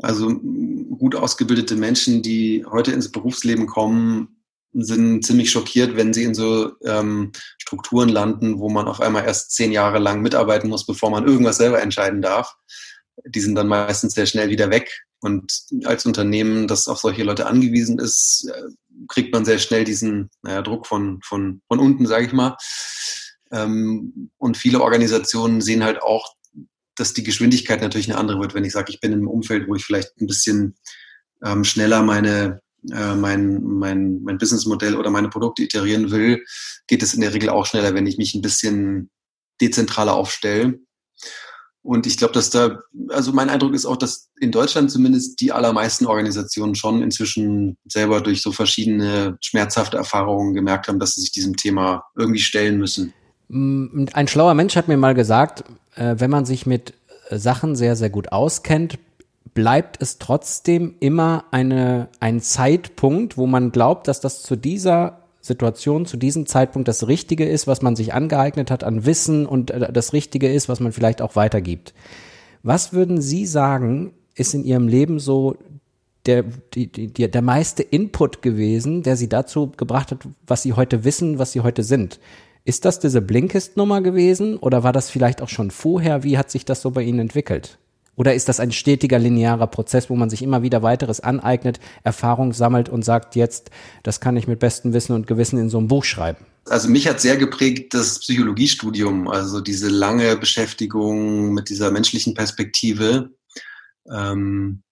also 0.00 0.34
gut 0.38 1.14
ausgebildete 1.14 1.76
Menschen, 1.76 2.22
die 2.22 2.64
heute 2.68 2.92
ins 2.92 3.10
Berufsleben 3.10 3.66
kommen, 3.66 4.36
sind 4.72 5.24
ziemlich 5.24 5.50
schockiert, 5.50 5.96
wenn 5.96 6.12
sie 6.12 6.24
in 6.24 6.34
so 6.34 6.72
ähm, 6.84 7.32
Strukturen 7.58 8.10
landen, 8.10 8.58
wo 8.58 8.68
man 8.68 8.88
auf 8.88 9.00
einmal 9.00 9.24
erst 9.24 9.52
zehn 9.52 9.72
Jahre 9.72 9.98
lang 9.98 10.20
mitarbeiten 10.20 10.68
muss, 10.68 10.84
bevor 10.84 11.10
man 11.10 11.26
irgendwas 11.26 11.56
selber 11.56 11.80
entscheiden 11.80 12.20
darf. 12.20 12.54
Die 13.24 13.40
sind 13.40 13.54
dann 13.54 13.68
meistens 13.68 14.14
sehr 14.14 14.26
schnell 14.26 14.50
wieder 14.50 14.68
weg. 14.68 15.06
Und 15.20 15.64
als 15.84 16.04
Unternehmen, 16.04 16.68
das 16.68 16.88
auf 16.88 16.98
solche 16.98 17.24
Leute 17.24 17.46
angewiesen 17.46 17.98
ist, 17.98 18.50
äh, 18.52 18.62
kriegt 19.08 19.32
man 19.32 19.46
sehr 19.46 19.58
schnell 19.58 19.84
diesen 19.84 20.30
naja, 20.42 20.60
Druck 20.60 20.86
von, 20.86 21.20
von, 21.22 21.62
von 21.68 21.78
unten, 21.78 22.06
sage 22.06 22.26
ich 22.26 22.32
mal. 22.32 22.56
Ähm, 23.50 24.30
und 24.36 24.58
viele 24.58 24.82
Organisationen 24.82 25.62
sehen 25.62 25.84
halt 25.84 26.02
auch 26.02 26.34
dass 26.96 27.12
die 27.12 27.22
Geschwindigkeit 27.22 27.80
natürlich 27.80 28.10
eine 28.10 28.18
andere 28.18 28.40
wird, 28.40 28.54
wenn 28.54 28.64
ich 28.64 28.72
sage, 28.72 28.92
ich 28.92 29.00
bin 29.00 29.12
in 29.12 29.18
einem 29.18 29.28
Umfeld, 29.28 29.68
wo 29.68 29.74
ich 29.74 29.84
vielleicht 29.84 30.20
ein 30.20 30.26
bisschen 30.26 30.76
ähm, 31.44 31.64
schneller 31.64 32.02
meine 32.02 32.60
äh, 32.92 33.14
mein, 33.14 33.62
mein, 33.62 34.22
mein 34.22 34.38
Businessmodell 34.38 34.96
oder 34.96 35.10
meine 35.10 35.28
Produkte 35.28 35.62
iterieren 35.62 36.10
will, 36.10 36.44
geht 36.86 37.02
es 37.02 37.14
in 37.14 37.20
der 37.20 37.34
Regel 37.34 37.48
auch 37.48 37.66
schneller, 37.66 37.94
wenn 37.94 38.06
ich 38.06 38.18
mich 38.18 38.34
ein 38.34 38.42
bisschen 38.42 39.10
dezentraler 39.60 40.14
aufstelle. 40.14 40.78
Und 41.82 42.06
ich 42.06 42.16
glaube, 42.16 42.34
dass 42.34 42.50
da, 42.50 42.80
also 43.08 43.32
mein 43.32 43.48
Eindruck 43.48 43.72
ist 43.72 43.86
auch, 43.86 43.96
dass 43.96 44.30
in 44.40 44.50
Deutschland 44.50 44.90
zumindest 44.90 45.40
die 45.40 45.52
allermeisten 45.52 46.06
Organisationen 46.06 46.74
schon 46.74 47.02
inzwischen 47.02 47.78
selber 47.84 48.20
durch 48.20 48.42
so 48.42 48.50
verschiedene 48.50 49.38
schmerzhafte 49.40 49.96
Erfahrungen 49.96 50.54
gemerkt 50.54 50.88
haben, 50.88 50.98
dass 50.98 51.14
sie 51.14 51.20
sich 51.20 51.30
diesem 51.30 51.56
Thema 51.56 52.04
irgendwie 52.16 52.40
stellen 52.40 52.78
müssen. 52.78 53.14
Mm, 53.48 54.06
ein 54.12 54.28
schlauer 54.28 54.54
Mensch 54.54 54.76
hat 54.76 54.88
mir 54.88 54.96
mal 54.96 55.14
gesagt, 55.14 55.64
äh, 55.94 56.16
wenn 56.18 56.30
man 56.30 56.44
sich 56.44 56.66
mit 56.66 56.94
äh, 57.30 57.38
Sachen 57.38 57.76
sehr, 57.76 57.96
sehr 57.96 58.10
gut 58.10 58.32
auskennt, 58.32 58.98
bleibt 59.54 60.02
es 60.02 60.18
trotzdem 60.18 60.94
immer 61.00 61.44
eine, 61.50 62.08
ein 62.20 62.40
Zeitpunkt, 62.40 63.36
wo 63.36 63.46
man 63.46 63.72
glaubt, 63.72 64.08
dass 64.08 64.20
das 64.20 64.42
zu 64.42 64.56
dieser 64.56 65.20
Situation, 65.40 66.06
zu 66.06 66.16
diesem 66.16 66.46
Zeitpunkt 66.46 66.88
das 66.88 67.06
Richtige 67.06 67.46
ist, 67.46 67.66
was 67.66 67.80
man 67.80 67.96
sich 67.96 68.12
angeeignet 68.12 68.70
hat 68.70 68.84
an 68.84 69.06
Wissen 69.06 69.46
und 69.46 69.70
äh, 69.70 69.92
das 69.92 70.12
Richtige 70.12 70.52
ist, 70.52 70.68
was 70.68 70.80
man 70.80 70.92
vielleicht 70.92 71.22
auch 71.22 71.36
weitergibt. 71.36 71.94
Was 72.62 72.92
würden 72.92 73.20
Sie 73.20 73.46
sagen, 73.46 74.12
ist 74.34 74.54
in 74.54 74.64
Ihrem 74.64 74.88
Leben 74.88 75.20
so 75.20 75.56
der, 76.26 76.44
die, 76.74 76.88
die, 76.88 77.30
der 77.30 77.42
meiste 77.42 77.84
Input 77.84 78.42
gewesen, 78.42 79.04
der 79.04 79.16
Sie 79.16 79.28
dazu 79.28 79.70
gebracht 79.76 80.10
hat, 80.10 80.26
was 80.46 80.62
Sie 80.62 80.72
heute 80.72 81.04
wissen, 81.04 81.38
was 81.38 81.52
Sie 81.52 81.60
heute 81.60 81.84
sind? 81.84 82.18
Ist 82.66 82.84
das 82.84 82.98
diese 82.98 83.22
Blinkist-Nummer 83.22 84.00
gewesen 84.00 84.56
oder 84.56 84.82
war 84.82 84.92
das 84.92 85.08
vielleicht 85.08 85.40
auch 85.40 85.48
schon 85.48 85.70
vorher? 85.70 86.24
Wie 86.24 86.36
hat 86.36 86.50
sich 86.50 86.64
das 86.64 86.82
so 86.82 86.90
bei 86.90 87.02
Ihnen 87.02 87.20
entwickelt? 87.20 87.78
Oder 88.16 88.34
ist 88.34 88.48
das 88.48 88.58
ein 88.58 88.72
stetiger 88.72 89.20
linearer 89.20 89.68
Prozess, 89.68 90.10
wo 90.10 90.16
man 90.16 90.30
sich 90.30 90.42
immer 90.42 90.64
wieder 90.64 90.82
weiteres 90.82 91.20
aneignet, 91.20 91.78
Erfahrung 92.02 92.52
sammelt 92.52 92.88
und 92.88 93.04
sagt, 93.04 93.36
jetzt, 93.36 93.70
das 94.02 94.18
kann 94.18 94.36
ich 94.36 94.48
mit 94.48 94.58
bestem 94.58 94.92
Wissen 94.94 95.14
und 95.14 95.28
Gewissen 95.28 95.60
in 95.60 95.70
so 95.70 95.78
einem 95.78 95.86
Buch 95.86 96.02
schreiben? 96.02 96.44
Also 96.64 96.88
mich 96.88 97.06
hat 97.06 97.20
sehr 97.20 97.36
geprägt 97.36 97.94
das 97.94 98.18
Psychologiestudium, 98.18 99.28
also 99.28 99.60
diese 99.60 99.88
lange 99.88 100.36
Beschäftigung 100.36 101.54
mit 101.54 101.68
dieser 101.68 101.92
menschlichen 101.92 102.34
Perspektive. 102.34 103.30
Ähm, 104.12 104.82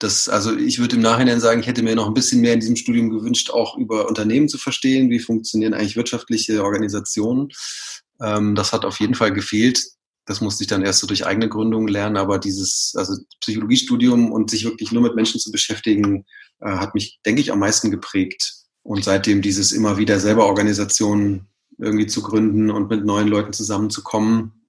das, 0.00 0.30
also 0.30 0.56
ich 0.56 0.78
würde 0.78 0.96
im 0.96 1.02
Nachhinein 1.02 1.40
sagen, 1.40 1.60
ich 1.60 1.66
hätte 1.66 1.82
mir 1.82 1.94
noch 1.94 2.06
ein 2.06 2.14
bisschen 2.14 2.40
mehr 2.40 2.54
in 2.54 2.60
diesem 2.60 2.76
Studium 2.76 3.10
gewünscht, 3.10 3.50
auch 3.50 3.76
über 3.76 4.08
Unternehmen 4.08 4.48
zu 4.48 4.56
verstehen, 4.56 5.10
wie 5.10 5.18
funktionieren 5.18 5.74
eigentlich 5.74 5.96
wirtschaftliche 5.96 6.64
Organisationen. 6.64 7.48
Ähm, 8.20 8.54
das 8.54 8.72
hat 8.72 8.86
auf 8.86 8.98
jeden 8.98 9.14
Fall 9.14 9.30
gefehlt. 9.32 9.84
Das 10.24 10.40
musste 10.40 10.64
ich 10.64 10.68
dann 10.68 10.82
erst 10.82 11.00
so 11.00 11.06
durch 11.06 11.26
eigene 11.26 11.50
Gründungen 11.50 11.88
lernen, 11.88 12.16
aber 12.16 12.38
dieses, 12.38 12.94
also 12.96 13.14
Psychologiestudium 13.40 14.32
und 14.32 14.50
sich 14.50 14.64
wirklich 14.64 14.90
nur 14.90 15.02
mit 15.02 15.16
Menschen 15.16 15.38
zu 15.38 15.50
beschäftigen, 15.50 16.24
äh, 16.60 16.70
hat 16.70 16.94
mich, 16.94 17.20
denke 17.26 17.42
ich, 17.42 17.52
am 17.52 17.58
meisten 17.58 17.90
geprägt. 17.90 18.54
Und 18.82 19.04
seitdem 19.04 19.42
dieses 19.42 19.72
immer 19.72 19.98
wieder 19.98 20.18
selber 20.18 20.46
Organisationen 20.46 21.48
irgendwie 21.76 22.06
zu 22.06 22.22
gründen 22.22 22.70
und 22.70 22.88
mit 22.88 23.04
neuen 23.04 23.28
Leuten 23.28 23.52
zusammenzukommen, 23.52 24.59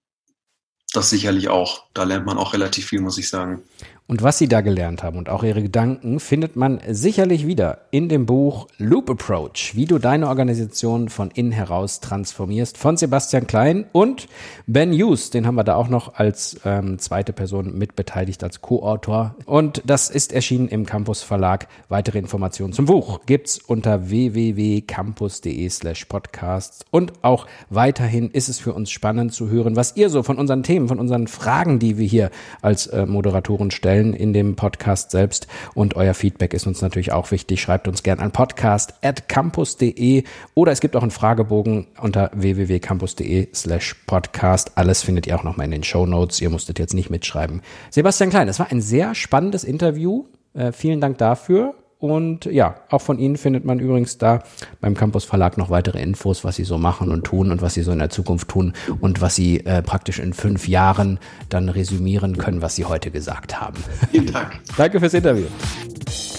das 0.94 1.10
sicherlich 1.10 1.50
auch. 1.50 1.84
Da 1.94 2.04
lernt 2.04 2.26
man 2.26 2.38
auch 2.38 2.54
relativ 2.54 2.88
viel, 2.88 3.02
muss 3.02 3.18
ich 3.18 3.30
sagen. 3.30 3.64
Und 4.12 4.24
was 4.24 4.38
Sie 4.38 4.50
da 4.50 4.60
gelernt 4.60 5.04
haben 5.04 5.18
und 5.18 5.30
auch 5.30 5.42
Ihre 5.42 5.62
Gedanken 5.62 6.20
findet 6.20 6.58
man 6.58 6.82
sicherlich 6.90 7.48
wieder 7.48 7.86
in 7.92 8.10
dem 8.10 8.26
Buch 8.26 8.68
Loop 8.78 9.10
Approach, 9.10 9.72
wie 9.76 9.86
du 9.86 10.00
deine 10.00 10.28
Organisation 10.28 11.08
von 11.08 11.32
innen 11.32 11.54
heraus 11.54 12.02
transformierst, 12.02 12.78
von 12.78 12.98
Sebastian 12.98 13.48
Klein 13.48 13.86
und 13.94 14.28
Ben 14.68 14.92
Hughes. 14.92 15.30
Den 15.30 15.48
haben 15.48 15.56
wir 15.56 15.64
da 15.64 15.76
auch 15.76 15.88
noch 15.88 16.16
als 16.16 16.60
ähm, 16.66 17.00
zweite 17.00 17.32
Person 17.32 17.78
mitbeteiligt, 17.78 18.44
als 18.44 18.60
Co-Autor. 18.60 19.36
Und 19.46 19.82
das 19.86 20.10
ist 20.10 20.34
erschienen 20.34 20.68
im 20.68 20.86
Campus 20.86 21.24
Verlag. 21.24 21.70
Weitere 21.88 22.20
Informationen 22.20 22.74
zum 22.74 22.88
Buch 22.88 23.22
gibt's 23.26 23.60
unter 23.60 24.10
www.campus.de 24.10 25.70
slash 25.70 26.04
podcasts. 26.04 26.84
Und 26.92 27.14
auch 27.22 27.48
weiterhin 27.70 28.30
ist 28.32 28.50
es 28.50 28.60
für 28.60 28.74
uns 28.74 28.92
spannend 28.92 29.34
zu 29.34 29.48
hören, 29.48 29.78
was 29.78 29.96
ihr 29.96 30.10
so 30.10 30.22
von 30.22 30.38
unseren 30.38 30.64
Themen, 30.64 30.81
von 30.88 31.00
unseren 31.00 31.28
Fragen, 31.28 31.80
die 31.80 31.98
wir 31.98 32.08
hier 32.08 32.32
als 32.62 32.88
äh, 32.88 33.06
Moderatoren 33.06 33.72
stellen, 33.72 33.92
stellen 33.92 34.14
in 34.14 34.32
dem 34.34 34.56
Podcast 34.56 35.12
selbst. 35.12 35.48
Und 35.74 35.96
euer 35.96 36.14
Feedback 36.14 36.54
ist 36.54 36.68
uns 36.68 36.82
natürlich 36.82 37.12
auch 37.12 37.32
wichtig. 37.32 37.62
Schreibt 37.62 37.88
uns 37.88 38.04
gerne 38.04 38.22
an 38.22 38.32
podcast.campus.de 38.32 40.24
oder 40.54 40.72
es 40.72 40.80
gibt 40.82 40.96
auch 40.96 41.02
einen 41.02 41.12
Fragebogen 41.12 41.88
unter 42.00 42.32
www.campus.de 42.34 43.50
slash 43.54 43.96
podcast. 44.06 44.72
Alles 44.76 45.04
findet 45.04 45.28
ihr 45.28 45.36
auch 45.36 45.44
nochmal 45.44 45.66
in 45.66 45.72
den 45.72 45.84
Show 45.84 46.06
Notes. 46.06 46.42
Ihr 46.42 46.50
musstet 46.50 46.80
jetzt 46.80 46.94
nicht 46.94 47.10
mitschreiben. 47.10 47.62
Sebastian 47.90 48.30
Klein, 48.30 48.48
das 48.48 48.60
war 48.60 48.72
ein 48.72 48.82
sehr 48.82 49.16
spannendes 49.16 49.64
Interview 49.64 50.26
Äh, 50.54 50.74
vielen 50.74 51.00
Dank 51.00 51.18
dafür. 51.18 51.74
Und 52.02 52.46
ja, 52.46 52.76
auch 52.90 53.02
von 53.02 53.20
Ihnen 53.20 53.38
findet 53.38 53.64
man 53.64 53.80
übrigens 53.80 54.18
da 54.18 54.40
beim 54.82 54.96
Campus 54.96 55.24
Verlag 55.24 55.60
noch 55.60 55.70
weitere 55.70 56.02
Infos, 56.02 56.44
was 56.44 56.56
Sie 56.56 56.64
so 56.64 56.80
machen 56.80 57.12
und 57.12 57.26
tun 57.26 57.52
und 57.52 57.62
was 57.62 57.76
Sie 57.76 57.84
so 57.84 57.92
in 57.92 58.00
der 58.00 58.10
Zukunft 58.10 58.48
tun 58.48 58.74
und 59.02 59.22
was 59.22 59.36
Sie 59.36 59.64
äh, 59.68 59.84
praktisch 59.84 60.18
in 60.18 60.34
fünf 60.34 60.68
Jahren 60.68 61.20
dann 61.50 61.70
resümieren 61.70 62.38
können, 62.38 62.64
was 62.64 62.76
Sie 62.76 62.86
heute 62.86 63.12
gesagt 63.12 63.62
haben. 63.62 63.78
Vielen 64.10 64.34
Dank. 64.34 64.60
Danke 64.78 65.00
fürs 65.00 65.14
Interview. 65.14 65.46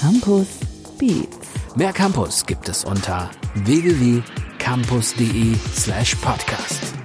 Campus 0.00 0.48
Beats. 0.98 1.38
Mehr 1.76 1.92
Campus 1.92 2.44
gibt 2.44 2.68
es 2.68 2.84
unter 2.84 3.30
www.campus.de 3.54 5.54
slash 5.76 6.16
podcast. 6.16 7.01